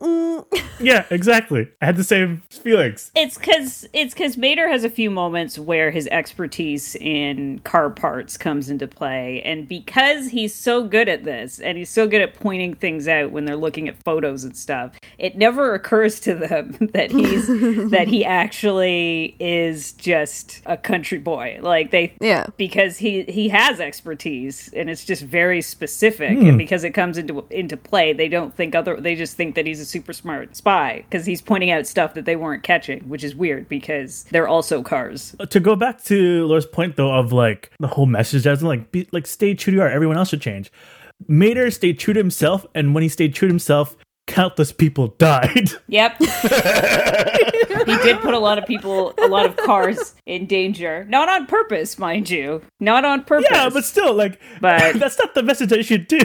[0.00, 0.62] mm, mm.
[0.80, 1.68] yeah, exactly.
[1.80, 3.10] I had the same feelings.
[3.14, 8.36] It's because it's because Mater has a few moments where his expertise in car parts
[8.36, 12.34] comes into play, and because he's so good at this, and he's so good at
[12.34, 16.76] pointing things out when they're looking at photos and stuff, it never occurs to them
[16.92, 17.46] that he's
[17.90, 21.58] that he actually is just a country boy.
[21.62, 22.46] Like they, Yeah.
[22.56, 27.44] because he he has expertise, and it's just very specific, and because it comes into
[27.50, 29.00] into play, they don't think other.
[29.00, 32.24] They just think that he's a super smart spy because he's pointing out stuff that
[32.24, 35.34] they weren't catching, which is weird because they're also cars.
[35.40, 38.92] Uh, to go back to Laura's point though of like the whole message as like
[38.92, 40.70] be like stay true to you everyone else should change.
[41.26, 43.96] Mater stayed true to himself, and when he stayed true to himself,
[44.28, 45.70] countless people died.
[45.90, 46.18] Yep.
[47.86, 51.06] he did put a lot of people, a lot of cars in danger.
[51.08, 52.60] Not on purpose, mind you.
[52.78, 53.48] Not on purpose.
[53.50, 56.20] yeah, but still, like But- that's not the message I should do.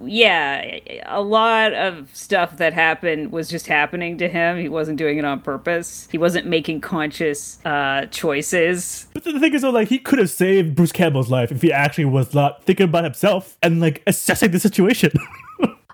[0.00, 4.58] yeah, a lot of stuff that happened was just happening to him.
[4.58, 6.08] He wasn't doing it on purpose.
[6.10, 9.06] He wasn't making conscious uh, choices.
[9.12, 11.70] But the thing is, though, like he could have saved Bruce Campbell's life if he
[11.72, 15.12] actually was not thinking about himself and like assessing the situation.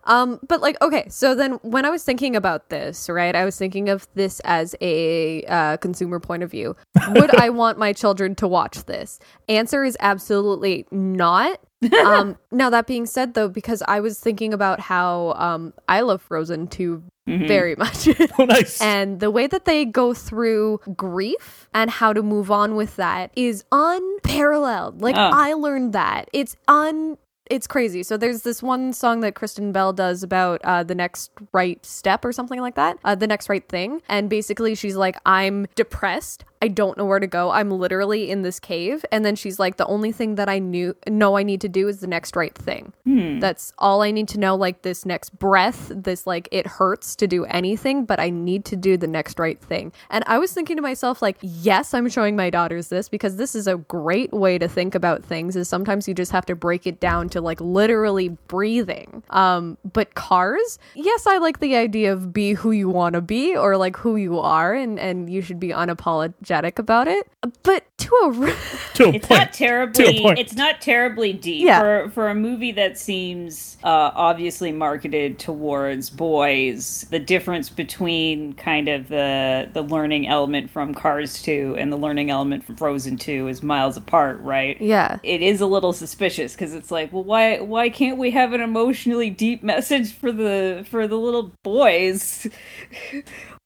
[0.09, 3.57] Um, but like, okay, so then when I was thinking about this, right, I was
[3.57, 6.75] thinking of this as a uh, consumer point of view.
[7.11, 9.21] Would I want my children to watch this?
[9.49, 11.61] Answer is absolutely not.
[12.05, 16.23] um, now that being said, though, because I was thinking about how um, I love
[16.23, 18.09] Frozen 2 very much.
[18.39, 18.81] oh, nice.
[18.81, 23.31] And the way that they go through grief and how to move on with that
[23.37, 25.03] is unparalleled.
[25.03, 25.31] Like Oh.
[25.33, 26.31] I learned that.
[26.33, 27.19] It's un
[27.51, 28.03] it's crazy.
[28.03, 32.25] So there's this one song that Kristen Bell does about uh, the next right step
[32.25, 34.03] or something like that, uh, the next right thing.
[34.09, 36.45] And basically, she's like, I'm depressed.
[36.61, 37.51] I don't know where to go.
[37.51, 39.05] I'm literally in this cave.
[39.13, 41.87] And then she's like, the only thing that I knew know I need to do
[41.89, 42.93] is the next right thing.
[43.41, 44.57] That's all I need to know.
[44.57, 48.77] Like this next breath, this like it hurts to do anything, but I need to
[48.77, 49.93] do the next right thing.
[50.11, 53.55] And I was thinking to myself, like, yes, I'm showing my daughters this because this
[53.55, 55.55] is a great way to think about things.
[55.55, 59.23] Is sometimes you just have to break it down to like literally breathing.
[59.31, 63.57] Um, but cars, yes, I like the idea of be who you want to be
[63.57, 66.48] or like who you are, and and you should be unapologetic
[66.79, 67.27] about it.
[67.63, 68.33] But to a
[68.95, 69.41] to a It's point.
[69.41, 70.05] not terribly.
[70.05, 70.39] To a point.
[70.39, 71.81] It's not terribly deep Yeah.
[71.81, 77.07] for for a movie that seems uh, obviously marketed towards boys.
[77.11, 82.31] The difference between kind of the the learning element from Cars Two and the learning
[82.31, 84.81] element from Frozen Two is miles apart, right?
[84.81, 85.19] yeah.
[85.23, 88.61] It is a little suspicious because it's like, well, why why can't we have an
[88.61, 92.47] emotionally deep message for the for the little boys?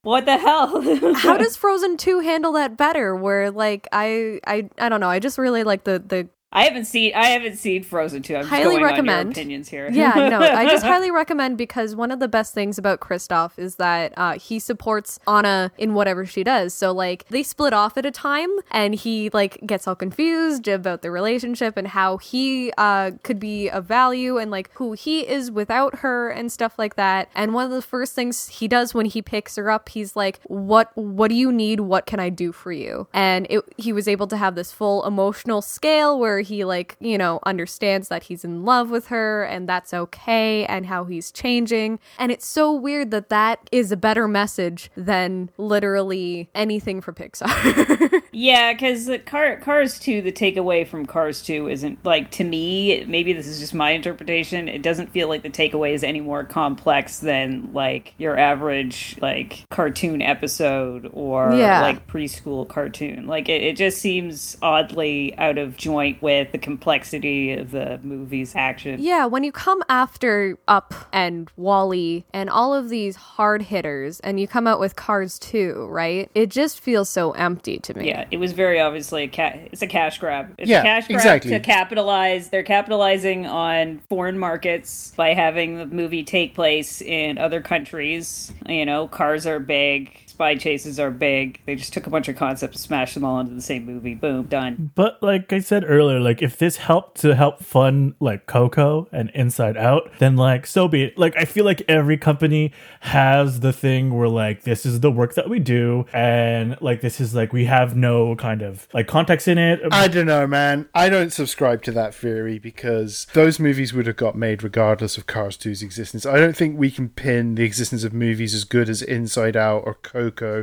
[0.02, 1.14] what the hell?
[1.14, 5.18] how does Frozen 2 handle that better where like I I I don't know, I
[5.18, 8.36] just really like the the I haven't seen I haven't seen Frozen 2.
[8.36, 9.32] I'm Highly recommend.
[9.32, 9.88] opinions here.
[9.90, 13.76] yeah, no, I just highly recommend because one of the best things about Kristoff is
[13.76, 16.74] that uh, he supports Anna in whatever she does.
[16.74, 21.00] So like they split off at a time, and he like gets all confused about
[21.00, 25.50] the relationship and how he uh, could be of value and like who he is
[25.50, 27.30] without her and stuff like that.
[27.34, 30.40] And one of the first things he does when he picks her up, he's like,
[30.44, 30.90] "What?
[30.96, 31.80] What do you need?
[31.80, 35.06] What can I do for you?" And it, he was able to have this full
[35.06, 39.68] emotional scale where he like you know understands that he's in love with her and
[39.68, 41.98] that's okay and how he's changing.
[42.18, 48.21] And it's so weird that that is a better message than literally anything for pixar
[48.32, 53.32] Yeah, because Car- Cars 2, the takeaway from Cars 2 isn't like to me, maybe
[53.34, 57.18] this is just my interpretation, it doesn't feel like the takeaway is any more complex
[57.18, 61.82] than like your average like cartoon episode or Yeah.
[61.82, 63.26] like preschool cartoon.
[63.26, 68.54] Like it, it just seems oddly out of joint with the complexity of the movie's
[68.56, 69.00] action.
[69.00, 74.40] yeah when you come after up and WALL-E and all of these hard hitters and
[74.40, 78.21] you come out with cars 2 right it just feels so empty to me Yeah,
[78.30, 80.54] it was very obviously a ca- it's a cash grab.
[80.58, 81.50] It's Yeah, a cash grab exactly.
[81.52, 82.48] to capitalize.
[82.50, 88.52] They're capitalizing on foreign markets by having the movie take place in other countries.
[88.68, 91.60] You know, cars are big, spy chases are big.
[91.66, 94.14] They just took a bunch of concepts, smashed them all into the same movie.
[94.14, 94.90] Boom, done.
[94.94, 99.30] But like I said earlier, like if this helped to help fund like Coco and
[99.34, 101.18] Inside Out, then like so be it.
[101.18, 105.34] Like I feel like every company has the thing where like this is the work
[105.34, 109.46] that we do, and like this is like we have no kind of like context
[109.48, 109.80] in it.
[109.92, 110.88] I don't know, man.
[110.94, 115.26] I don't subscribe to that theory because those movies would have got made regardless of
[115.26, 116.24] Cars 2's existence.
[116.24, 119.82] I don't think we can pin the existence of movies as good as Inside Out
[119.84, 120.22] or Coco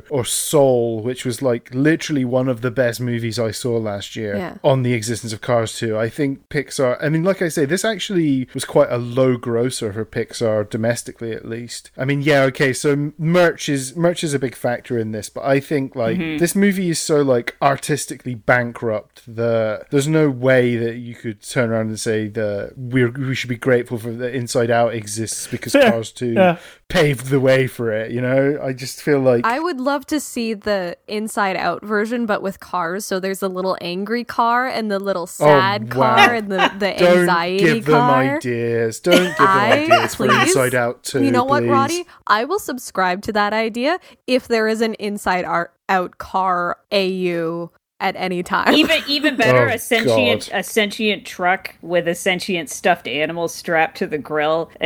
[0.10, 4.36] or Soul, which was like literally one of the best movies I saw last year,
[4.36, 4.58] Yeah.
[4.64, 5.98] on the existence of Cars 2.
[5.98, 9.92] I think Pixar, I mean, like I say, this actually was quite a low grosser
[9.94, 11.92] for Pixar domestically at least.
[11.98, 15.44] I mean, yeah, okay, so merch is merch is a big factor in this, but
[15.44, 16.38] I think like mm-hmm.
[16.38, 21.70] this movie is so like artistically bankrupt that there's no way that you could turn
[21.70, 25.74] around and say that we're we should be grateful for that Inside Out exists because
[25.74, 26.58] Cars 2 yeah.
[26.90, 28.60] Paved the way for it, you know?
[28.62, 32.60] I just feel like I would love to see the inside out version, but with
[32.60, 33.06] cars.
[33.06, 36.16] So there's a little angry car and the little oh, sad Oh, wow.
[36.16, 38.36] car and the, the don't anxiety give them car.
[38.38, 39.00] ideas.
[39.00, 40.48] Don't give them I ideas for please.
[40.50, 41.24] Inside Out too.
[41.24, 41.64] You know what.
[41.64, 42.06] Roddy?
[42.28, 47.70] I will subscribe to that idea if there is an inside art out car AU
[48.00, 48.74] at any time.
[48.74, 50.60] Even even better, Oh, a sentient God.
[50.60, 54.72] a sentient truck with a sentient stuffed animal strapped to the grill.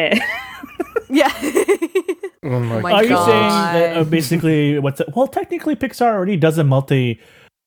[1.09, 1.31] Yeah.
[2.43, 5.09] Oh my, my Are you saying that uh, basically what's it?
[5.15, 7.19] Well, technically, Pixar already does a multi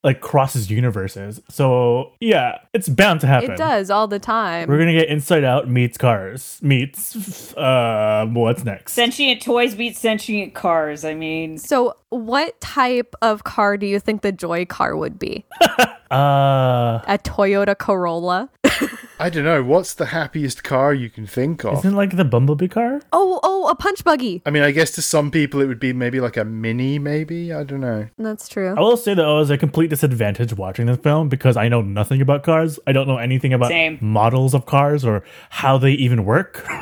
[0.03, 3.53] like crosses universes, so yeah, it's bound to happen.
[3.53, 4.69] it does all the time.
[4.69, 8.93] We're gonna get Inside Out meets Cars meets uh what's next?
[8.95, 11.05] sentient toys beat sentient cars.
[11.05, 15.45] I mean, so, what type of car do you think the Joy car would be?
[16.09, 18.49] Uh, A Toyota Corolla?
[19.19, 19.63] I don't know.
[19.63, 21.79] What's the happiest car you can think of?
[21.79, 23.01] isn't it like the Bumblebee car?
[23.13, 24.43] Oh, oh, a punch buggy.
[24.45, 27.53] I mean, I guess to some people it would be maybe like a mini, maybe.
[27.53, 28.09] I don't know.
[28.19, 28.75] That's true.
[28.77, 31.81] I will say that it was a complete disadvantage watching this film because I know
[31.81, 32.79] nothing about cars.
[32.87, 33.99] I don't know anything about Same.
[34.03, 36.67] models of cars or how they even work.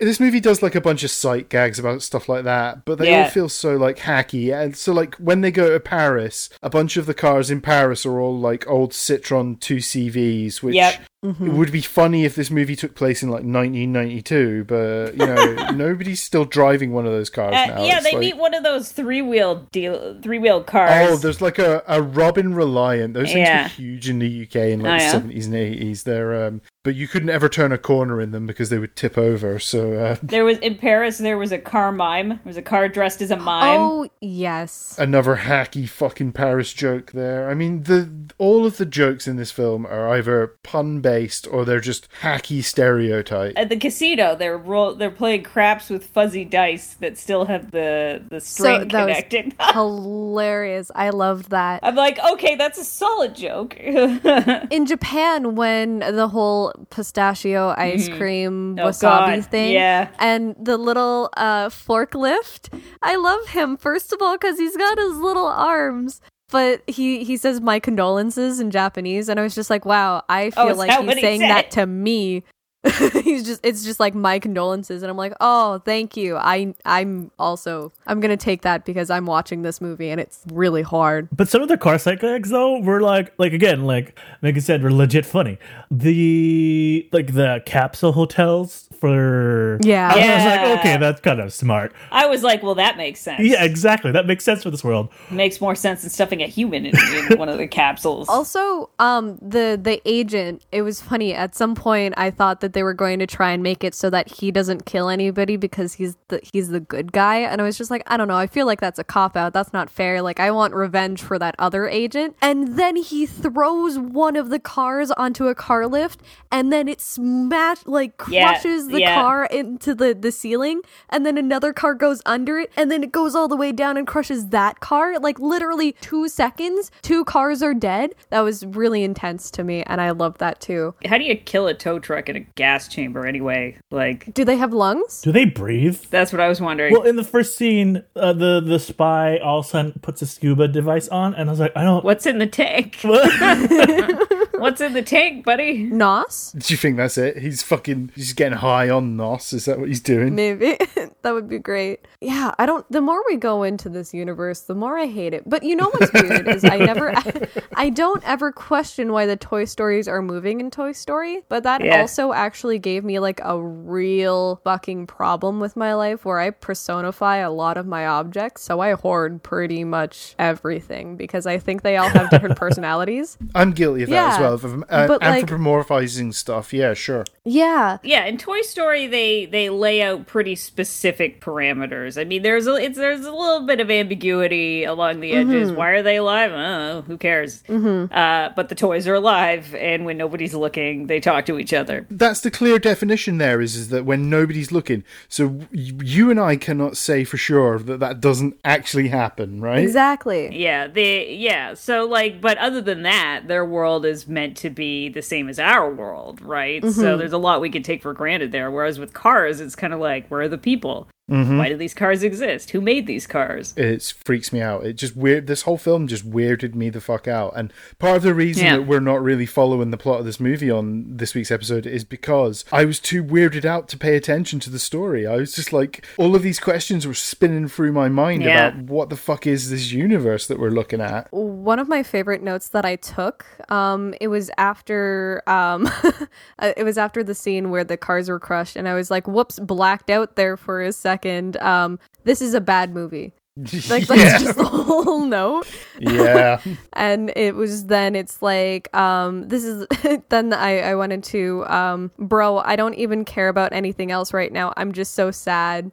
[0.00, 3.12] This movie does like a bunch of sight gags about stuff like that, but they
[3.20, 4.54] all feel so like hacky.
[4.54, 8.06] And so, like when they go to Paris, a bunch of the cars in Paris
[8.06, 11.00] are all like old Citroen 2CVs, which Yep.
[11.22, 15.70] It would be funny if this movie took place in like 1992, but you know,
[15.74, 17.82] nobody's still driving one of those cars Uh, now.
[17.84, 20.90] yeah, It's they like- meet one of those three wheel deal three wheel cars.
[21.10, 23.14] Oh, there's like a, a Robin Reliant.
[23.14, 23.64] Those things Yeah.
[23.64, 25.04] were huge in the UK in like Oh, yeah.
[25.06, 26.02] the seventies and eighties.
[26.04, 29.18] They're um, but you couldn't ever turn a corner in them because they would tip
[29.18, 29.58] over.
[29.58, 31.18] So uh, There was in Paris.
[31.18, 32.28] There was a car mime.
[32.28, 33.78] There was a car dressed as a mime.
[33.80, 34.94] Oh, yes.
[34.98, 37.50] another hacky fucking Paris joke there.
[37.50, 38.08] I mean, the
[38.38, 42.62] all of the jokes in this film are either pun based or they're just hacky
[42.62, 43.54] stereotype.
[43.56, 48.22] At the casino, they're roll- they're playing craps with fuzzy dice that still have the
[48.28, 49.54] the string that was connected.
[49.72, 50.90] hilarious.
[50.94, 51.80] I loved that.
[51.82, 53.76] I'm like, okay, that's a solid joke.
[54.70, 60.08] In Japan, when the whole pistachio ice cream Oh, wasabi God, thing, yeah.
[60.18, 62.62] and the little uh, forklift,
[63.02, 63.76] I love him.
[63.76, 66.20] First of all, because he's got his little arms.
[66.50, 70.46] But he, he says my condolences in Japanese, and I was just like, wow, I
[70.56, 71.50] oh, feel Oh, like he's what he saying said?
[71.50, 72.42] that to me.
[73.24, 76.36] He's just it's just like my condolences and I'm like, "Oh, thank you.
[76.36, 80.44] I I'm also I'm going to take that because I'm watching this movie and it's
[80.52, 84.16] really hard." But some of the car sex gags though were like like again like
[84.42, 85.58] like I said were legit funny.
[85.90, 90.10] The like the capsule hotels for Yeah.
[90.12, 91.92] I was like okay that's kind of smart.
[92.10, 93.40] I was like, well, that makes sense.
[93.40, 94.12] Yeah, exactly.
[94.12, 95.08] That makes sense for this world.
[95.30, 98.28] Makes more sense than stuffing a human in, in one of the capsules.
[98.28, 100.62] Also, um, the the agent.
[100.72, 101.34] It was funny.
[101.34, 104.10] At some point, I thought that they were going to try and make it so
[104.10, 107.36] that he doesn't kill anybody because he's the he's the good guy.
[107.36, 108.36] And I was just like, I don't know.
[108.36, 109.52] I feel like that's a cop out.
[109.52, 110.22] That's not fair.
[110.22, 112.36] Like, I want revenge for that other agent.
[112.40, 117.00] And then he throws one of the cars onto a car lift, and then it
[117.00, 119.14] smash like Yeah, crushes the yeah.
[119.14, 123.12] car into the the ceiling, and then another car goes under it, and then it
[123.12, 125.18] goes all the way down and crushes that car.
[125.18, 128.14] Like literally two seconds, two cars are dead.
[128.30, 130.94] That was really intense to me, and I loved that too.
[131.06, 133.78] How do you kill a tow truck in a gas chamber anyway?
[133.90, 135.22] Like, Do they have lungs?
[135.22, 135.98] Do they breathe?
[136.10, 136.92] that's what I was wondering.
[136.92, 140.26] Well, in the first scene, uh, the the spy all of a sudden puts a
[140.26, 142.04] scuba device on, and I was like, I don't.
[142.04, 142.98] What's in the tank?
[143.02, 145.84] What's in the tank, buddy?
[145.84, 146.52] Nos?
[146.52, 147.38] Do you think that's it?
[147.38, 148.12] He's fucking.
[148.14, 149.52] He's getting high on nos.
[149.52, 150.34] Is that what he's doing?
[150.34, 150.76] Maybe
[151.22, 152.06] that would be great.
[152.20, 152.84] Yeah, I don't.
[152.90, 155.42] The more we go into this universe, the more I hate it.
[155.48, 157.14] But you know what's weird is I never,
[157.74, 161.42] I don't ever question why the Toy Stories are moving in Toy Story.
[161.48, 162.00] But that Yeah.
[162.00, 167.36] also actually gave me like a real fucking problem with my life where I personify
[167.36, 168.62] a lot of my objects.
[168.62, 173.38] So I hoard pretty much everything because I think they all have different personalities.
[173.54, 174.54] I'm guilty of that as well.
[174.54, 176.72] Of uh, but, like- anthropomorphizing stuff.
[176.72, 177.24] Yeah, sure.
[177.44, 182.20] Yeah, Yeah, in Toy Story, they they lay out pretty specific parameters.
[182.20, 185.50] I mean, there's a it's there's a little bit of ambiguity along the mm-hmm.
[185.50, 185.72] edges.
[185.72, 186.52] Why are they alive?
[186.52, 187.02] I don't know.
[187.02, 187.62] Who cares?
[187.62, 188.12] Mm-hmm.
[188.12, 192.06] Uh, but the toys are alive, and when nobody's looking, they talk to each other.
[192.10, 193.38] That's the clear definition.
[193.38, 195.04] There is is that when nobody's looking.
[195.28, 199.78] So you and I cannot say for sure that that doesn't actually happen, right?
[199.78, 200.56] exactly.
[200.56, 201.74] Yeah, they yeah.
[201.74, 205.58] So like, but other than that, their world is meant to be the same as
[205.58, 206.82] our world, right?
[206.82, 207.18] So mm-hmm.
[207.18, 208.57] there's a lot we can take for granted there.
[208.66, 211.08] Whereas with cars, it's kind of like, where are the people?
[211.28, 212.70] Why do these cars exist?
[212.70, 213.74] Who made these cars?
[213.76, 214.86] It freaks me out.
[214.86, 215.46] It just weird.
[215.46, 217.52] This whole film just weirded me the fuck out.
[217.54, 218.76] And part of the reason Yeah.
[218.78, 222.04] that we're not really following the plot of this movie on this week's episode is
[222.04, 225.26] because I was too weirded out to pay attention to the story.
[225.26, 228.68] I was just like, all of these questions were spinning through my mind Yeah.
[228.68, 231.28] about what the fuck is this universe that we're looking at.
[231.30, 235.86] one of my favorite notes that I took, um, it was after, um,
[236.58, 239.26] uh, it was after the scene where the cars were crushed, and I was like,
[239.28, 241.17] "Whoops!" Blacked out there for a second.
[241.60, 243.32] Um, this is a bad movie.
[243.90, 245.66] Like that's just the whole note.
[245.98, 246.60] yeah.
[246.92, 249.84] And it was then it's like, um, this is
[250.28, 254.52] then I I went into, um, bro, I don't even care about anything else right
[254.52, 254.72] now.
[254.76, 255.90] I'm just so sad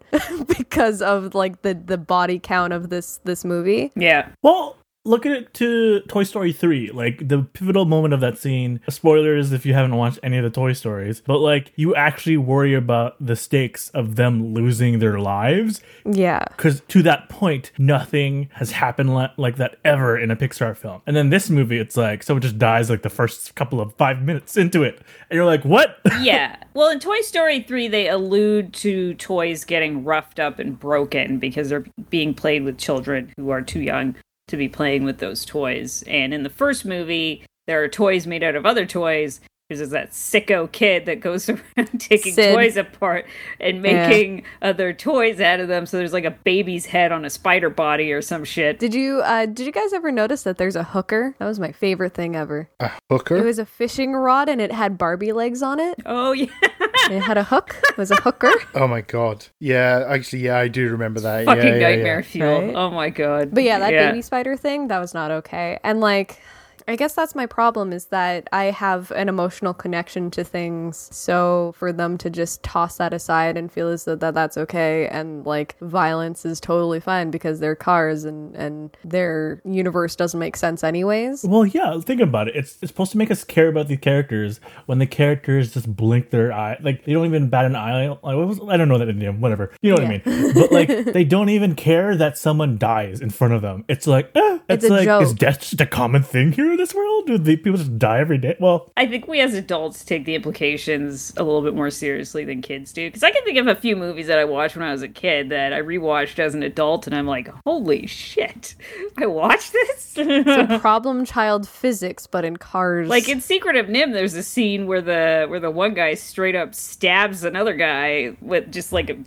[0.58, 3.92] because of like the the body count of this this movie.
[3.96, 8.38] Yeah, Well, look at it to Toy Story 3, like the pivotal moment of that
[8.38, 8.80] scene.
[8.90, 12.74] Spoilers if you haven't watched any of the Toy Stories, but like you actually worry
[12.74, 16.44] about the stakes of them losing their lives Yeah.
[16.58, 21.02] because to that point, nothing has happened li- like that ever in a Pixar film.
[21.06, 24.22] And then this movie, it's like someone just dies like the first couple of five
[24.24, 25.00] minutes into it,
[25.30, 26.00] and you're like, what?
[26.22, 26.56] yeah.
[26.74, 31.70] Well, in Toy Story 3, they allude to toys getting roughed up and broken because
[31.70, 34.16] they're being played with children who are too young
[34.48, 36.04] to be playing with those toys.
[36.08, 39.42] And in the first movie, there are toys made out of other toys.
[39.70, 42.54] There's that sicko kid that goes around taking Sid.
[42.54, 43.26] toys apart
[43.60, 44.08] and Yeah.
[44.08, 45.88] making other toys out of them.
[45.88, 48.78] So there's like a baby's head on a spider body or some shit.
[48.78, 51.36] Did you uh did you guys ever notice that there's a hooker?
[51.40, 52.70] That was my favorite thing ever.
[52.80, 53.38] A hooker?
[53.38, 56.00] It was a fishing rod and it had Barbie legs on it.
[56.06, 56.46] Oh, yeah.
[57.12, 57.76] It had a hook.
[57.90, 58.52] It was a hooker.
[58.74, 59.46] oh my god.
[59.60, 61.46] Yeah, actually, yeah, I do remember that.
[61.46, 62.26] Fucking yeah, yeah, nightmare yeah.
[62.26, 62.62] fuel.
[62.62, 62.76] Right?
[62.76, 63.50] Oh, my God.
[63.54, 65.78] But yeah, that baby spider thing, that was not okay.
[65.84, 66.42] And like
[66.88, 71.10] I guess that's my problem is that I have an emotional connection to things.
[71.12, 75.08] So for them to just toss that aside and feel as though that that's okay
[75.08, 80.56] and like violence is totally fine because they're cars and and their universe doesn't make
[80.56, 81.44] sense anyways.
[81.44, 82.56] Well, yeah, think about it.
[82.56, 86.30] It's, it's supposed to make us care about the characters when the characters just blink
[86.30, 86.78] their eye.
[86.82, 88.10] Like, they don't even bat an eye.
[88.10, 89.72] Like, what was, I don't know that idiom, whatever.
[89.82, 90.54] You know what I mean?
[90.54, 93.86] But, like, they don't even care that someone dies in front of them.
[93.88, 94.60] It's like, eh.
[94.68, 95.24] It's, It's like, joke.
[95.24, 97.28] is death just a common thing here in this world?
[97.28, 98.56] Do the people just die every day?
[98.60, 102.62] Well, I think we as adults take the implications a little bit more seriously than
[102.62, 103.08] kids do.
[103.08, 105.08] Because I can think of a few movies that I watched when I was a
[105.08, 108.76] kid that I rewatched as an adult, and I'm like, holy shit,
[109.18, 110.14] I watched this.
[110.82, 113.08] Problem child physics, but in cars.
[113.08, 116.56] like in Secret of NIMH, there's a scene where the where the one guy straight
[116.56, 119.18] up stabs another guy with just like a,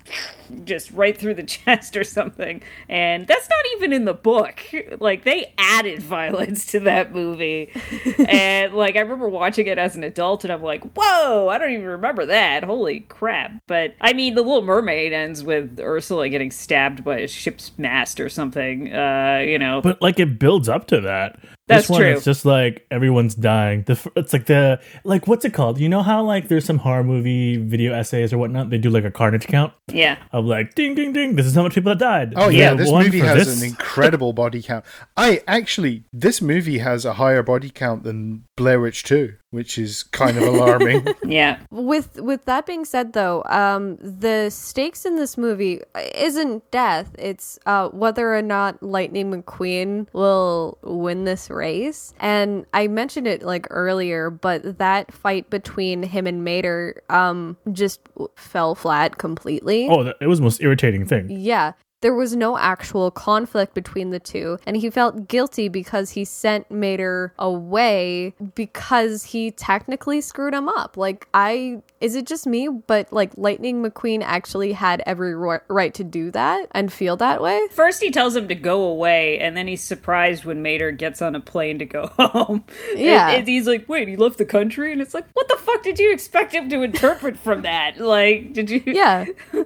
[0.64, 4.61] just right through the chest or something, and that's not even in the book.
[5.01, 7.70] Like they added violence to that movie,
[8.28, 11.72] and like I remember watching it as an adult, and I'm like, whoa, I don't
[11.72, 12.64] even remember that.
[12.64, 13.53] Holy crap!
[13.66, 18.20] But I mean, The Little Mermaid ends with Ursula getting stabbed by a ship's mast
[18.20, 18.92] or something.
[18.92, 21.38] Uh, you know, but like it builds up to that.
[21.69, 22.11] That's this one, true.
[22.12, 23.83] It's just like everyone's dying.
[23.83, 25.79] The it's like the like what's it called?
[25.79, 28.71] You know how like there's some horror movie video essays or whatnot.
[28.71, 30.19] They do like a carnage count yeah.
[30.33, 31.37] of like ding ding ding.
[31.37, 32.33] This is how much people that died.
[32.37, 33.61] Oh yeah, this one movie for has this?
[33.61, 34.85] an incredible body count.
[35.16, 40.03] I actually, this movie has a higher body count than Blair Witch 2, which is
[40.03, 41.07] kind of alarming.
[41.24, 41.59] Yeah.
[41.70, 45.80] with with that being said though um the stakes in this movie
[46.14, 52.88] isn't death it's uh whether or not lightning mcqueen will win this race and i
[52.88, 58.01] mentioned it like earlier but that fight between him and mater um just
[58.36, 61.28] fell flat completely Oh, that, it was the most irritating thing.
[61.30, 61.72] yeah.
[62.01, 66.70] There was no actual conflict between the two, and he felt guilty because he sent
[66.70, 70.96] Mater away because he technically screwed him up.
[70.96, 75.92] Like, I is it just me, but like Lightning McQueen actually had every ro- right
[75.94, 77.61] to do that and feel that way.
[77.72, 81.34] First, he tells him to go away, and then he's surprised when Mater gets on
[81.34, 82.64] a plane to go home.
[82.94, 83.28] Yeah.
[83.28, 84.92] And, and he's like, wait, he left the country?
[84.92, 87.99] And it's like, what the fuck did you expect him to interpret from that?
[88.09, 88.82] Like, did you.
[88.86, 89.26] Yeah,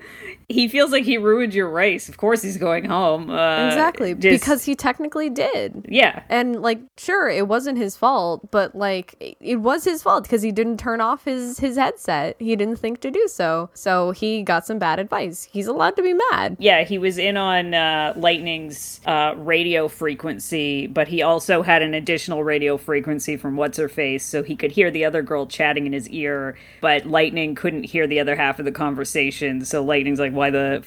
[0.48, 2.08] He feels like he ruined your race.
[2.10, 3.30] Of course, he's going home.
[3.30, 4.14] Uh, exactly.
[4.14, 5.86] just- Because he technically did.
[5.88, 6.24] Yeah.
[6.28, 10.52] And like, sure, it wasn't his fault, but like, it- was his fault because he
[10.52, 12.21] didn't turn off his his headset.
[12.38, 15.48] He didn't think to do so, so he got some bad advice.
[15.50, 16.56] He's allowed to be mad.
[16.58, 21.94] Yeah, he was in on uh, Lightning's uh, radio frequency, but he also had an
[21.94, 25.86] additional radio frequency from What's Her Face, so he could hear the other girl chatting
[25.86, 29.64] in his ear, but Lightning couldn't hear the other half of the conversation.
[29.64, 30.82] So Lightning's like, "Why the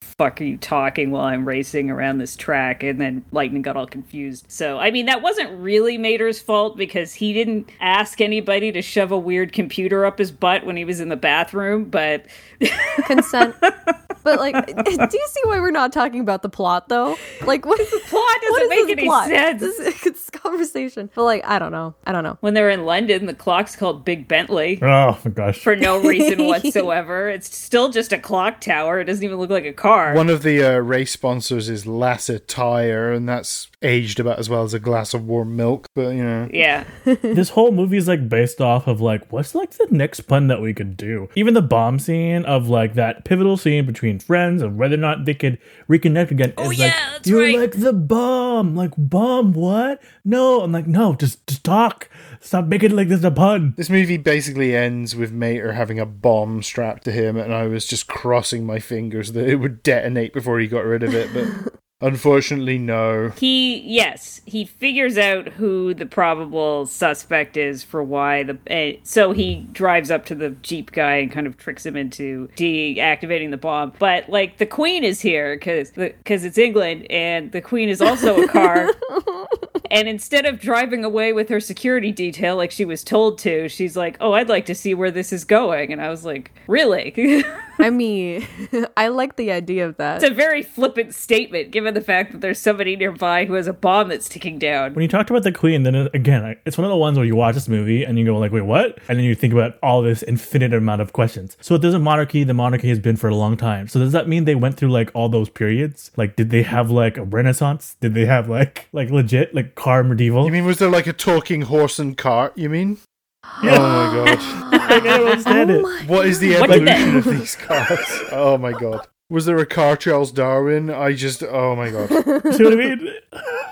[0.00, 3.86] fuck are you talking while I'm racing around this track?" And then Lightning got all
[3.86, 4.44] confused.
[4.48, 9.12] So I mean, that wasn't really Mater's fault because he didn't ask anybody to shove
[9.12, 12.26] a weird computer up his butt when he was in the bathroom, but.
[13.06, 13.54] Consent.
[13.60, 17.16] but like, do you see why we're not talking about the plot though?
[17.42, 19.28] Like, what is the plot doesn't make any plot?
[19.28, 19.60] sense.
[19.60, 20.30] This, it's
[20.80, 21.10] conversation.
[21.14, 21.94] But like, I don't know.
[22.04, 22.38] I don't know.
[22.40, 25.58] when they're in London, the clock's called Big Bentley Oh my gosh.
[25.62, 27.28] for no reason whatsoever.
[27.28, 29.00] It's still just a clock tower.
[29.00, 30.14] It doesn't even look like a car.
[30.14, 34.62] One of the uh, race sponsors is Lasset Tire, and that's aged about as well
[34.62, 36.48] as a glass of warm milk, but you know.
[36.52, 36.84] yeah.
[37.04, 40.60] this whole movie is like based off of like what's like the next pun that
[40.60, 41.28] we could do.
[41.34, 45.24] Even the bomb scene of like that pivotal scene between friends and whether or not
[45.24, 45.58] they could
[45.88, 46.52] reconnect again.
[46.56, 47.58] Oh, is yeah, like, that's you're right.
[47.58, 49.52] like the bomb, like bomb.
[49.52, 50.02] What?
[50.24, 52.08] No, I'm like no, just just talk.
[52.38, 53.74] Stop making it like this a pun.
[53.76, 57.86] This movie basically ends with Mater having a bomb strapped to him, and I was
[57.86, 61.74] just crossing my fingers that it would detonate before he got rid of it, but
[62.00, 63.30] unfortunately, no.
[63.30, 68.58] He, yes, he figures out who the probable suspect is for why the.
[68.70, 72.48] Uh, so he drives up to the Jeep guy and kind of tricks him into
[72.56, 73.92] deactivating the bomb.
[73.98, 78.40] But, like, the Queen is here because because it's England, and the Queen is also
[78.40, 78.88] a car.
[79.90, 83.96] And instead of driving away with her security detail like she was told to, she's
[83.96, 87.44] like, "Oh, I'd like to see where this is going." And I was like, "Really?"
[87.80, 88.46] it's I mean,
[88.96, 90.22] I like the idea of that.
[90.22, 93.72] It's a very flippant statement given the fact that there's somebody nearby who has a
[93.72, 94.94] bomb that's ticking down.
[94.94, 97.26] When you talked about the queen, then it, again, it's one of the ones where
[97.26, 99.78] you watch this movie and you go like, "Wait, what?" And then you think about
[99.82, 101.56] all this infinite amount of questions.
[101.60, 102.44] So if there's a monarchy.
[102.44, 103.88] The monarchy has been for a long time.
[103.88, 106.10] So does that mean they went through like all those periods?
[106.16, 107.96] Like, did they have like a renaissance?
[108.00, 110.44] Did they have like like legit like car medieval?
[110.44, 112.98] You mean, was there like a talking horse and cart, you mean?
[113.44, 114.72] Oh my god.
[114.72, 116.08] like, I don't understand it.
[116.08, 118.06] What is the What did evolution of these cars?
[118.32, 119.06] Oh my god.
[119.28, 120.90] Was there a car Charles Darwin?
[120.90, 122.08] I just oh my god.
[122.54, 123.08] See what I mean?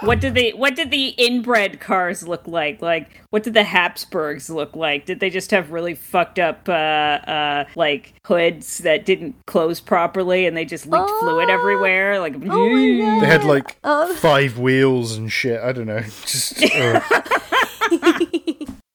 [0.02, 2.80] What did they what did the inbred cars look like?
[2.80, 5.04] Like what did the Habsburgs look like?
[5.04, 10.46] Did they just have really fucked up uh uh like hoods that didn't close properly
[10.46, 11.52] and they just leaked fluid Oh.
[11.52, 12.20] everywhere?
[12.20, 13.20] Like Oh my God.
[13.20, 14.14] They had like Uh.
[14.14, 15.60] five wheels and shit.
[15.60, 16.00] I don't know.
[16.00, 17.02] Just ugh.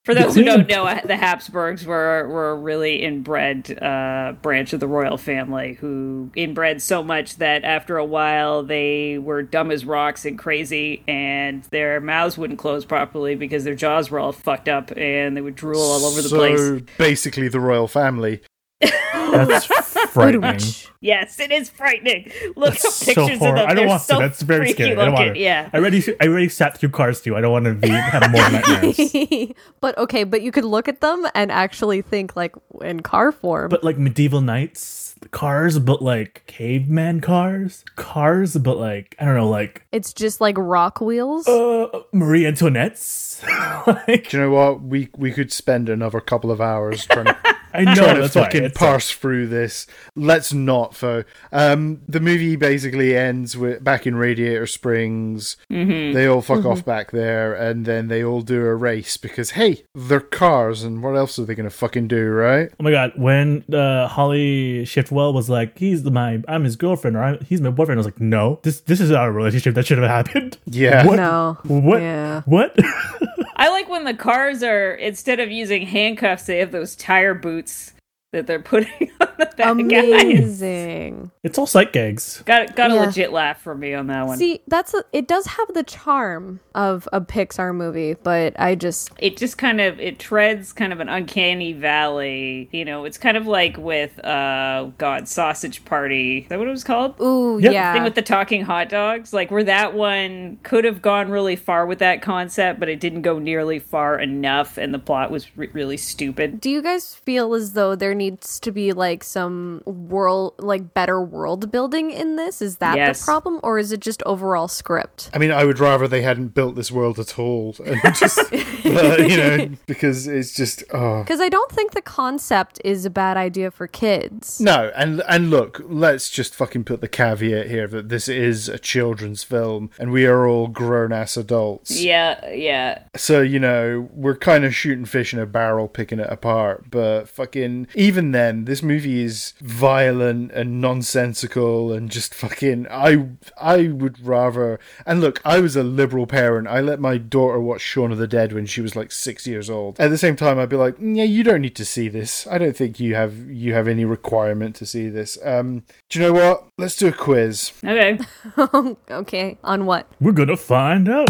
[0.06, 4.82] For those who don't know, the Habsburgs were were a really inbred uh, branch of
[4.82, 9.86] the royal family who inbred so much that after a while they were dumb as
[9.86, 14.68] rocks and crazy, and their mouths wouldn't close properly because their jaws were all fucked
[14.68, 16.82] up and they would drool all over the so place.
[16.97, 18.41] basically, the royal family.
[18.84, 19.65] That's
[20.11, 20.59] frightening.
[21.01, 22.31] Yes, it is frightening.
[22.55, 23.55] Look That's up so pictures of horrible.
[23.61, 23.65] them.
[23.69, 24.21] I don't They're want so to.
[24.21, 24.91] That's very freaky scary.
[24.91, 25.34] I don't want looking.
[25.36, 25.39] to.
[25.39, 25.69] Yeah.
[25.73, 27.36] I already, I already sat through Cars 2.
[27.36, 29.51] I don't want to be have more nightmares.
[29.82, 33.70] but okay, but you could look at them and actually think like in car form.
[33.70, 35.01] but like medieval knights
[35.32, 40.58] cars, but like caveman cars, cars, but like I don't know, like it's just like
[40.58, 41.47] rock wheels.
[41.47, 43.41] uh, Marie Antoinette's.
[43.87, 44.82] like, Do you know what?
[44.82, 47.37] We we could spend another couple of hours trying to
[47.74, 48.43] I know trying to that's why.
[48.45, 49.87] fucking It's like- parse through this.
[50.16, 51.24] Let's not, though.
[51.51, 55.58] Um, the movie basically ends with back in Radiator Springs.
[55.71, 56.13] Mm-hmm.
[56.13, 59.83] They all fuck off back there, and then they all do a race because hey,
[59.95, 62.70] they're cars, and what else are they gonna fucking do, right?
[62.79, 63.13] Oh my god!
[63.16, 67.70] When uh, Holly Shiftwell was like, "He's my, I'm his girlfriend, or I'm, he's my
[67.70, 69.75] boyfriend," I was like, "No, this this is our relationship.
[69.75, 71.05] That should have happened." Yeah.
[71.05, 71.16] What?
[71.17, 71.58] No.
[71.63, 72.01] What?
[72.01, 72.41] Yeah.
[72.45, 72.75] What?
[73.55, 77.62] I like when the cars are instead of using handcuffs, they have those tire boots
[77.63, 77.92] roots
[78.34, 79.58] that they're putting on the back.
[79.58, 80.62] Guys.
[80.62, 81.32] Amazing.
[81.43, 82.43] it's all sight gags.
[82.46, 84.38] Got got a legit laugh from me on that one.
[84.38, 85.28] See, that's a, it.
[85.28, 90.00] Does have the charm of a Pixar movie, but I just it just kind of
[90.00, 92.70] it treads kind of an uncanny valley.
[92.72, 96.39] You know, it's kind of like with uh God Sausage Party.
[96.39, 97.16] Is that what it was called?
[97.22, 97.72] ooh Yep.
[97.74, 97.93] yeah.
[97.93, 101.86] thing with the talking hot dogs like where that one could have gone really far
[101.86, 105.70] with that concept but it didn't go nearly far enough and the plot was re-
[105.74, 110.54] really stupid Do you guys feel as though there needs to be like some world,
[110.59, 112.62] like better world building in this?
[112.62, 113.20] Is that Yes.
[113.20, 115.29] the problem, or is it just overall script?
[115.33, 119.16] I mean, I would rather they hadn't built this world at all, and just uh,
[119.32, 123.36] you know, because it's just oh Because I don't think the concept is a bad
[123.37, 124.59] idea for kids.
[124.59, 128.79] No, and and look, let's just fucking put the caveat here that this is a
[128.93, 131.91] children's film and we are all grown ass adults.
[132.12, 136.29] yeah yeah So, you know, we're kind of shooting fish in a barrel picking it
[136.37, 143.29] apart, but fucking even then this movie is violent and nonsensical and just fucking I
[143.59, 146.67] I would rather and look, I was a liberal parent.
[146.67, 149.69] I let my daughter watch Shaun of the Dead when she was like 6 years
[149.69, 149.99] old.
[149.99, 152.47] At the same time I'd be like, "Mm, "Yeah, you don't need to see this.
[152.47, 156.25] I don't think you have you have any requirement to see this." Um, do you
[156.25, 156.67] know what?
[156.77, 157.71] Let's do a quiz.
[157.83, 158.19] okay
[159.11, 160.07] okay, on what?
[160.19, 161.29] We're gonna find out.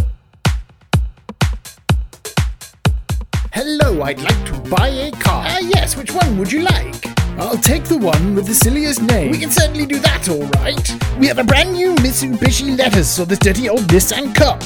[3.56, 5.46] Hello, I'd like to buy a car.
[5.46, 7.06] Ah, yes, which one would you like?
[7.38, 9.30] I'll take the one with the silliest name.
[9.30, 11.20] We can certainly do that, all right.
[11.20, 14.62] We have a brand new Mitsubishi lettuce or this dirty old Nissan Cup.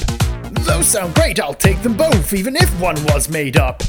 [0.64, 3.82] Those sound great, I'll take them both, even if one was made up.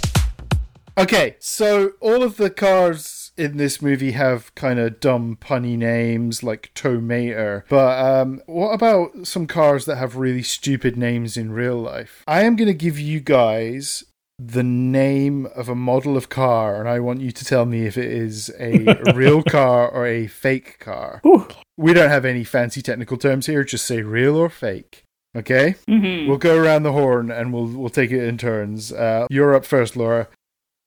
[0.98, 6.44] Okay, so all of the cars in this movie have kind of dumb punny names
[6.44, 7.64] like Tomater.
[7.70, 12.26] But um, what about some cars that have really stupid names in real life?
[12.28, 14.04] I am going to give you guys
[14.40, 17.98] the name of a model of car, and I want you to tell me if
[17.98, 21.22] it is a real car or a fake car.
[21.26, 21.46] Ooh.
[21.78, 25.04] We don't have any fancy technical terms here, just say real or fake.
[25.36, 25.76] Okay?
[25.88, 28.92] hmm We'll go around the horn and we'll we'll take it in turns.
[28.92, 30.28] Uh, you're up first, Laura.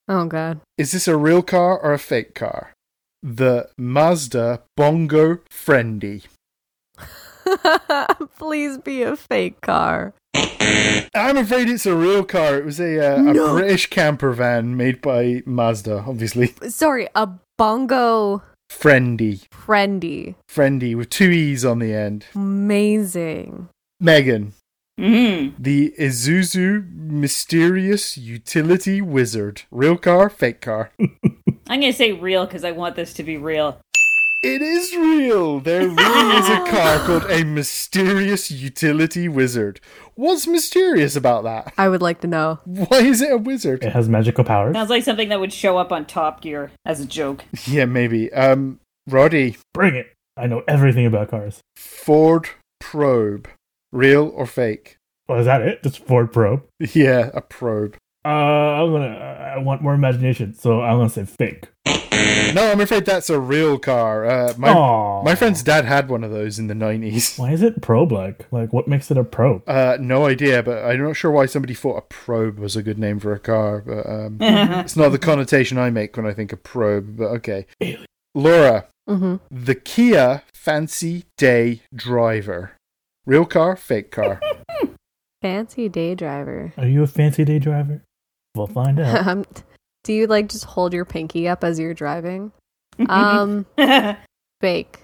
[0.09, 0.61] Oh god.
[0.79, 2.73] Is this a real car or a fake car?
[3.23, 6.23] The Mazda Bongo Friendee.
[8.39, 10.15] Please be a fake car.
[11.15, 12.57] I'm afraid it's a real car.
[12.57, 13.47] It was a, uh, No.
[13.57, 16.55] a British camper van made by Mazda, obviously.
[16.69, 17.29] Sorry, a
[17.59, 19.41] bongo Friendee.
[19.51, 20.35] friendee.
[20.49, 22.27] Friendee with two E's on the end.
[22.35, 23.69] Amazing.
[24.01, 24.55] Megan.
[24.99, 29.63] hmm The Isuzu Mysterious Utility Wizard.
[29.71, 30.91] Real car, fake car.
[31.69, 33.79] i'm gonna say real because i want this to be real
[34.43, 35.61] It is real.
[35.61, 39.81] There really is a car called a Mysterious Utility Wizard.
[40.17, 41.73] What's mysterious about that?
[41.79, 42.59] I would like to know.
[42.65, 43.85] Why is it a wizard?
[43.85, 44.75] It has magical powers.
[44.75, 48.33] sounds like something that would show up on top gear as a joke Yeah, maybe.
[48.33, 50.13] Um, Roddy, Bring it.
[50.37, 51.61] I know everything about cars.
[51.77, 52.49] Ford
[52.81, 53.47] Probe.
[53.93, 54.97] Real or fake?
[55.29, 55.85] Well, is that it?
[55.85, 56.65] Just Ford Probe.
[56.81, 57.97] Yeah, a probe.
[58.25, 59.07] Uh, I'm gonna.
[59.55, 61.69] I want more imagination, so I'm gonna say fake.
[62.55, 64.27] No, I'm afraid that's a real car.
[64.27, 65.23] Uh, my Aw.
[65.23, 67.39] my friend's dad had one of those in the 90s.
[67.39, 68.47] Why is it probe like?
[68.53, 69.63] Like, what makes it a probe?
[69.69, 72.99] Uh, no idea, but I'm not sure why somebody thought a probe was a good
[72.99, 73.81] name for a car.
[73.87, 77.17] But um, it's not the connotation I make when I think of probe.
[77.17, 78.05] But okay, Alien.
[78.35, 82.73] Laura, hmm the Kia Fancy Day Driver,
[83.27, 84.41] real car, fake car.
[85.43, 86.73] Fancy day driver.
[86.77, 88.05] Are you a fancy day driver?
[88.55, 89.63] We'll find out.
[90.05, 92.53] Do you like just hold your pinky up as you're driving?
[93.09, 93.67] Um,
[94.61, 94.99] fake.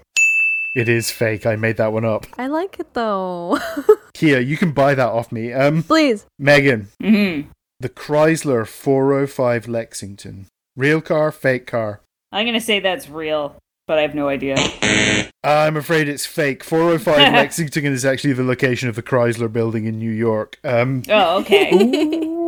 [0.75, 1.45] It is fake.
[1.45, 2.25] I made that one up.
[2.37, 3.59] I like it though.
[4.13, 5.53] Kia, you can buy that off me.
[5.53, 6.25] Um, Please.
[6.37, 7.41] Megan, hmm
[7.81, 10.47] the Chrysler 405 Lexington.
[10.75, 12.01] Real car, fake car.
[12.31, 13.55] I'm gonna say that's real,
[13.87, 14.57] but I have no idea.
[15.45, 16.61] I'm afraid it's fake.
[16.63, 20.59] 405 Lexington is actually the location of the Chrysler building in New York.
[20.65, 21.69] Um, Oh, okay.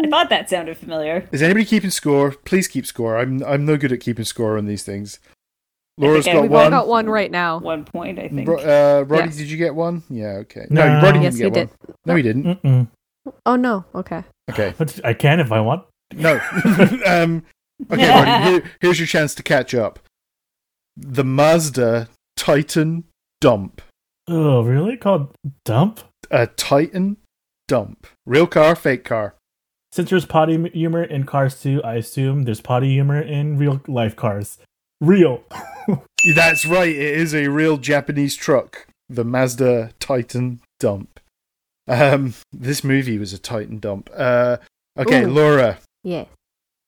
[0.04, 1.28] I thought that sounded familiar.
[1.32, 2.32] is anybody keeping score?
[2.32, 3.18] Please keep score.
[3.18, 5.20] I'm I'm no good at keeping score on these things.
[5.98, 6.72] Laura's I- got We've all one.
[6.72, 7.60] got one right now.
[7.60, 8.48] One point, I think.
[8.48, 9.38] Ro- uh, Roddy, Yes.
[9.38, 10.04] did you get one?
[10.10, 10.66] Yeah, okay.
[10.70, 11.02] No, No.
[11.06, 11.96] Roddy Yes, didn't you get one.
[12.06, 12.44] No, he didn't.
[12.64, 12.88] Mm-mm.
[13.46, 13.86] Oh no.
[13.94, 14.24] Okay.
[14.50, 14.74] Okay.
[14.78, 15.84] But I can if I want.
[16.14, 16.40] No.
[17.06, 17.44] um,
[17.92, 20.00] okay, Roddy, here, here's your chance to catch up.
[20.98, 23.04] The Mazda Titan
[23.40, 23.82] Dump.
[24.28, 24.98] Oh, really?
[24.98, 25.34] Called
[25.66, 26.00] dump?
[26.30, 27.18] A Titan
[27.68, 28.08] Dump.
[28.26, 29.36] Real car, fake car.
[29.92, 34.16] Since there's potty humor in Cars 2, I assume there's potty humor in real life
[34.16, 34.58] cars.
[35.02, 35.44] Real.
[36.36, 36.90] That's right.
[36.96, 38.88] It is a real Japanese truck.
[39.10, 41.20] The Mazda Titan Dump.
[41.88, 44.10] Um, this movie was a Titan Dump.
[44.16, 44.58] Uh,
[44.98, 45.32] okay, Ooh.
[45.32, 45.80] Laura.
[46.04, 46.26] Yeah.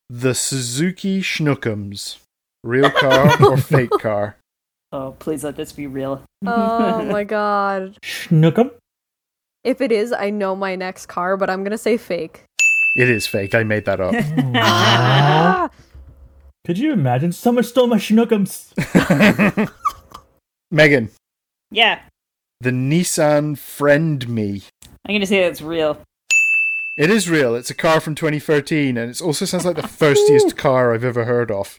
[0.09, 2.19] The Suzuki Schnookums.
[2.63, 4.38] Real car or fake car?
[4.93, 6.23] Oh, please let this be real.
[6.45, 7.97] Oh my god.
[8.01, 8.71] Schnookum?
[9.65, 12.43] If it is, I know my next car, but I'm gonna say fake.
[12.95, 13.56] It is fake.
[13.56, 15.72] I made that up.
[16.65, 17.32] Could you imagine?
[17.32, 18.72] Someone stole my Schnookums.
[20.72, 21.11] Megan,
[21.72, 21.99] Yeah,
[22.61, 24.61] the Nissan Friend Me.
[25.06, 25.99] I'm gonna say that's real.
[26.98, 27.56] It is real.
[27.56, 31.26] It's a car from 2013, and it also sounds like the thirstiest car I've ever
[31.26, 31.78] heard of.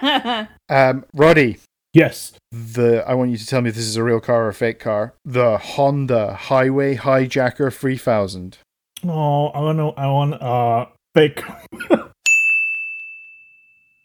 [0.68, 1.56] Um, Roddy,
[1.92, 2.32] Yes.
[2.52, 4.54] the I want you to tell me if this is a real car or a
[4.54, 5.14] fake car.
[5.24, 8.58] The Honda Highway Hijacker 3000.
[9.06, 10.00] Oh, I want to.
[10.00, 11.42] I want uh fake.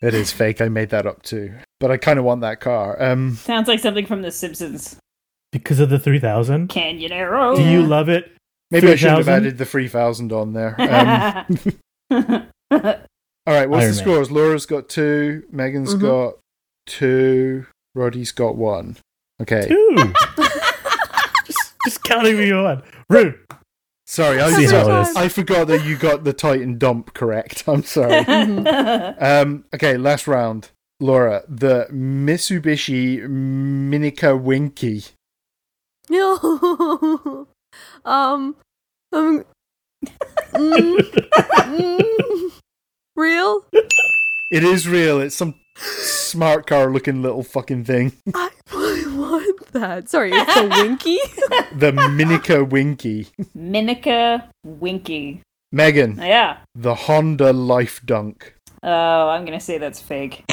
[0.01, 0.59] It is fake.
[0.59, 3.01] I made that up too, but I kind of want that car.
[3.01, 4.97] Um, Sounds like something from The Simpsons.
[5.53, 6.67] because of the 3000.
[6.67, 7.55] Canyon Arrow.
[7.55, 8.29] Do you love it?
[8.69, 9.33] maybe I should have 3000?
[9.33, 10.75] added the 3000 on there.
[12.11, 12.49] Um,
[13.47, 14.03] all right, what's Iron the Man.
[14.03, 14.29] scores?
[14.31, 15.43] Laura's got two.
[15.51, 16.01] Megan's Mhm.
[16.01, 16.33] got
[16.85, 17.65] two.
[17.95, 18.97] Roddy's got one.
[19.41, 19.67] Okay.
[19.69, 20.13] Two.
[21.45, 22.83] just, just counting me on.
[23.09, 23.39] Rude.
[24.13, 25.15] Sorry, I, sorry, how it is.
[25.15, 27.63] I forgot that you got the Titan dump correct.
[27.67, 28.17] I'm sorry.
[28.17, 30.69] um, okay, last round.
[30.99, 35.03] Laura, the Mitsubishi Minica Winky.
[36.11, 36.37] No.
[38.05, 38.55] um.
[39.11, 39.45] Um.
[40.51, 42.51] mm, mm,
[43.15, 43.65] real?
[44.51, 45.21] It is real.
[45.21, 48.13] It's some smart car looking little fucking thing.
[48.33, 50.09] I, I want that.
[50.09, 51.17] Sorry, it's a winky.
[51.75, 53.27] The Minica Winky.
[53.53, 55.41] Minica Winky.
[55.71, 56.57] Megan, Yeah.
[56.75, 58.53] the Honda Life Dunk.
[58.83, 60.43] Oh, I'm gonna say that's fake.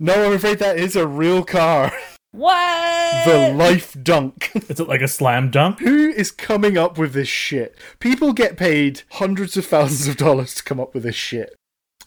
[0.00, 1.92] No, I'm afraid that is a real car.
[2.32, 3.24] What?
[3.26, 4.50] The Life Dunk.
[4.68, 5.80] Is it like a slam dunk?
[5.80, 7.76] Who is coming up with this shit?
[8.00, 11.54] People get paid hundreds of thousands of dollars to come up with this shit.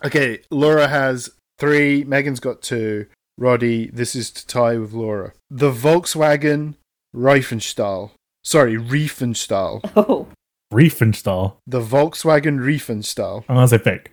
[0.05, 1.30] Okay, Laura has
[1.61, 3.05] three, Megan's got two.
[3.38, 5.31] Roddy, this is to tie with Laura.
[5.49, 6.73] The Volkswagen
[7.15, 8.11] Reifenstahl.
[8.43, 9.79] Sorry, Riefenstahl.
[9.95, 10.27] Oh.
[10.73, 11.57] Riefenstahl.
[11.67, 13.43] The Volkswagen Riefenstahl.
[13.47, 14.11] I'm gonna say fake.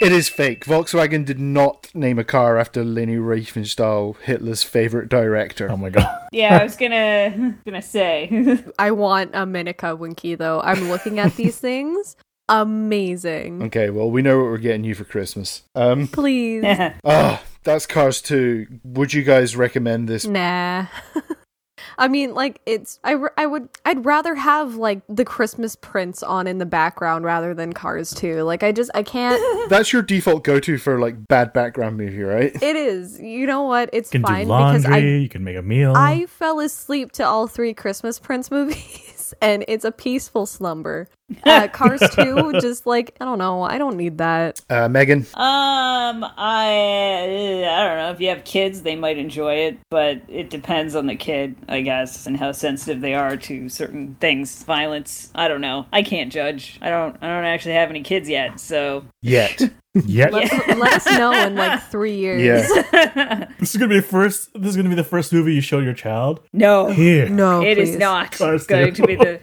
[0.00, 0.64] It is fake.
[0.64, 5.70] Volkswagen did not name a car after Leni Riefenstahl, Hitler's favorite director.
[5.70, 6.08] Oh my god.
[6.32, 8.58] Yeah, I was gonna gonna say.
[8.78, 10.60] I want a Minica winky though.
[10.62, 12.16] I'm looking at these things.
[12.48, 13.62] Amazing.
[13.64, 15.62] Okay, well, we know what we're getting you for Christmas.
[15.74, 16.64] Um, Please.
[17.04, 18.66] ah, that's Cars 2.
[18.84, 20.26] Would you guys recommend this?
[20.26, 20.86] Nah.
[21.98, 26.46] I mean, like it's I, I would I'd rather have like the Christmas Prince on
[26.46, 28.42] in the background rather than Cars 2.
[28.42, 29.68] Like I just I can't.
[29.68, 32.52] That's your default go-to for like bad background movie, right?
[32.62, 33.20] it is.
[33.20, 33.90] You know what?
[33.92, 34.80] It's You can fine do laundry.
[34.82, 35.92] because I you can make a meal.
[35.96, 41.08] I fell asleep to all three Christmas Prince movies, and it's a peaceful slumber.
[41.46, 44.60] Uh, Cars 2, just like, I don't know, I don't need that.
[44.68, 48.10] Uh, Megan, Um, I I don't know.
[48.12, 51.80] If you have kids, they might enjoy it, but it depends on the kid, I
[51.80, 55.30] guess, and how sensitive they are to certain things, violence.
[55.34, 55.86] I don't know.
[55.90, 56.78] I can't judge.
[56.82, 57.16] I don't.
[57.22, 59.04] I don't actually have any kids yet, so.
[59.22, 59.58] yet.
[59.94, 60.28] yeah.
[60.30, 62.42] Let, let us know in like three years.
[62.42, 63.48] Yeah.
[63.58, 64.50] This is gonna be the first.
[64.54, 66.40] This is gonna be the first movie you show your child.
[66.52, 67.28] no, Here.
[67.28, 67.98] No, it is please.
[67.98, 69.02] not Cars going two.
[69.02, 69.40] to be the.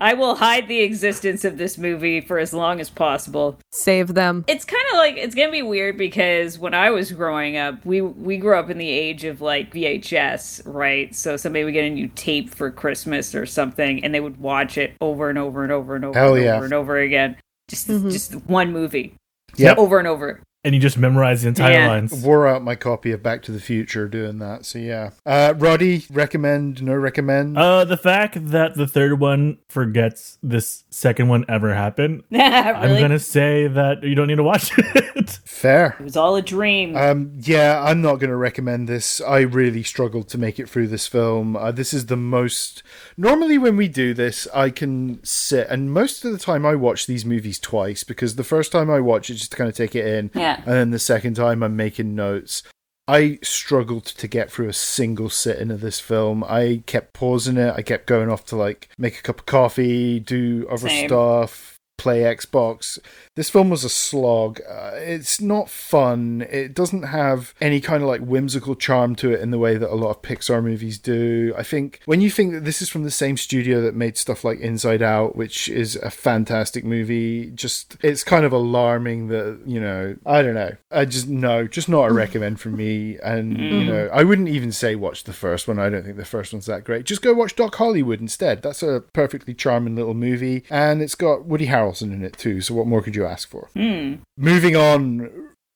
[0.00, 3.58] I will hide the existence of this movie for as long as possible.
[3.72, 4.44] Save them.
[4.46, 8.00] It's kind of like it's gonna be weird because when I was growing up, we
[8.00, 11.14] we grew up in the age of like VHS, right?
[11.14, 14.78] So somebody would get a new tape for Christmas or something, and they would watch
[14.78, 16.54] it over and over and over and over Hell and yeah.
[16.56, 17.36] over and over again.
[17.68, 18.12] Just Mhm.
[18.12, 19.14] just one movie.
[19.58, 19.78] Yep.
[19.78, 20.40] over and over.
[20.64, 21.88] And you just memorize the entire Yeah.
[21.88, 22.12] lines.
[22.12, 24.66] Wore out my copy of Back to the Future doing that.
[24.66, 25.10] So yeah.
[25.24, 26.82] Uh, Roddy, recommend?
[26.82, 27.56] No recommend?
[27.56, 33.20] Uh, the fact that the third one forgets this second one ever happened, I'm gonna
[33.20, 35.30] say that you don't need to watch it.
[35.44, 35.96] Fair.
[36.00, 36.96] It was all a dream.
[36.96, 39.20] Um, yeah, I'm not going to recommend this.
[39.20, 41.56] I really struggled to make it through this film.
[41.56, 42.82] Uh, this is the most.
[43.16, 47.06] Normally, when we do this, I can sit, and most of the time, I watch
[47.06, 49.94] these movies twice because the first time I watch it, just to kind of take
[49.96, 50.57] it in, Yeah.
[50.64, 52.62] And then the second time, I'm making notes.
[53.06, 56.44] I struggled to get through a single sitting of this film.
[56.44, 57.72] I kept pausing it.
[57.74, 61.08] I kept going off to like make a cup of coffee, do other Same.
[61.08, 62.98] stuff, play Xbox.
[63.34, 64.60] This film was a slog.
[64.68, 66.46] Uh, it's not fun.
[66.48, 69.92] It doesn't have any kind of like whimsical charm to it in the way that
[69.92, 71.52] a lot of Pixar movies do.
[71.56, 74.44] I think when you think that this is from the same studio that made stuff
[74.44, 79.80] like Inside Out, which is a fantastic movie, just it's kind of alarming that, you
[79.80, 80.76] know, I don't know.
[80.90, 84.72] I just no, just not a recommend from me and you know, I wouldn't even
[84.72, 85.78] say watch the first one.
[85.78, 87.04] I don't think the first one's that great.
[87.04, 88.62] Just go watch Doc Hollywood instead.
[88.62, 92.60] That's a perfectly charming little movie and it's got Woody Harrelson in it too.
[92.60, 93.68] So what more could you ask for?
[93.74, 94.16] Hmm.
[94.36, 95.30] Moving on.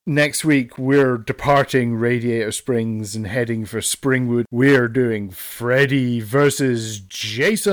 [0.04, 4.46] Next week, we're departing Radiator Springs and heading for Springwood.
[4.50, 7.68] We're doing Freddy versus Jason.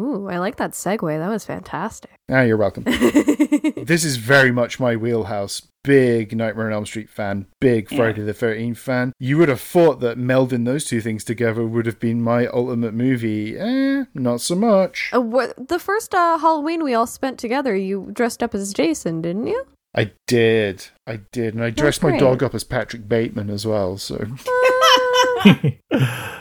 [0.00, 1.18] Ooh, I like that segue.
[1.18, 2.10] That was fantastic.
[2.30, 2.84] Ah, you're welcome.
[2.86, 5.62] this is very much my wheelhouse.
[5.82, 9.12] Big Nightmare on Elm Street fan, big Friday the 13th fan.
[9.18, 12.92] You would have thought that melding those two things together would have been my ultimate
[12.92, 13.58] movie.
[13.58, 15.10] Eh, not so much.
[15.14, 19.22] Uh, what, the first uh, Halloween we all spent together, you dressed up as Jason,
[19.22, 19.64] didn't you?
[19.94, 20.86] I did.
[21.06, 21.54] I did.
[21.54, 24.16] And I dressed my dog up as Patrick Bateman as well, so.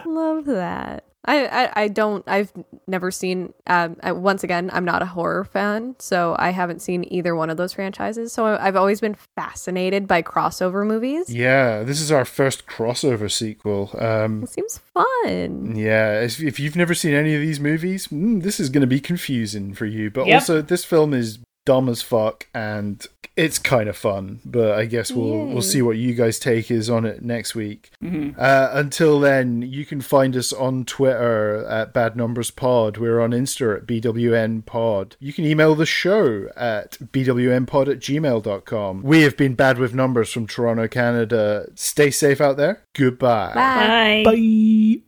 [0.06, 1.06] Love that.
[1.26, 2.24] I, I, I don't.
[2.28, 2.52] I've
[2.88, 3.54] never seen.
[3.68, 7.50] Um, I, once again, I'm not a horror fan, so I haven't seen either one
[7.50, 8.32] of those franchises.
[8.32, 11.30] So I've always been fascinated by crossover movies.
[11.34, 13.92] Yeah, this is our first crossover sequel.
[14.00, 15.76] Um, It seems fun.
[15.76, 18.88] yeah, if, if you've never seen any of these movies, mm, this is going to
[18.88, 20.10] be confusing for you.
[20.10, 20.36] But Yep.
[20.36, 21.40] also, this film is
[21.70, 23.06] dumb as fuck, and
[23.38, 24.40] it's kind of fun.
[24.44, 25.54] But I guess we'll Yay.
[25.54, 27.92] we'll see what you guys' take is on it next week.
[28.04, 32.98] Uh, until then, you can find us on Twitter at Bad Numbers Pod.
[32.98, 35.16] We're on Insta at BWN Pod.
[35.20, 39.04] You can email the show at BWNpod at gmail.com.
[39.04, 41.68] We have been Bad with Numbers from Toronto, Canada.
[41.76, 42.82] Stay safe out there.
[42.96, 43.52] Goodbye.
[43.54, 44.24] Bye.
[44.26, 45.04] Bye.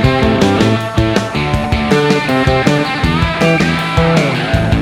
[0.00, 0.09] Bye.
[3.50, 4.79] Música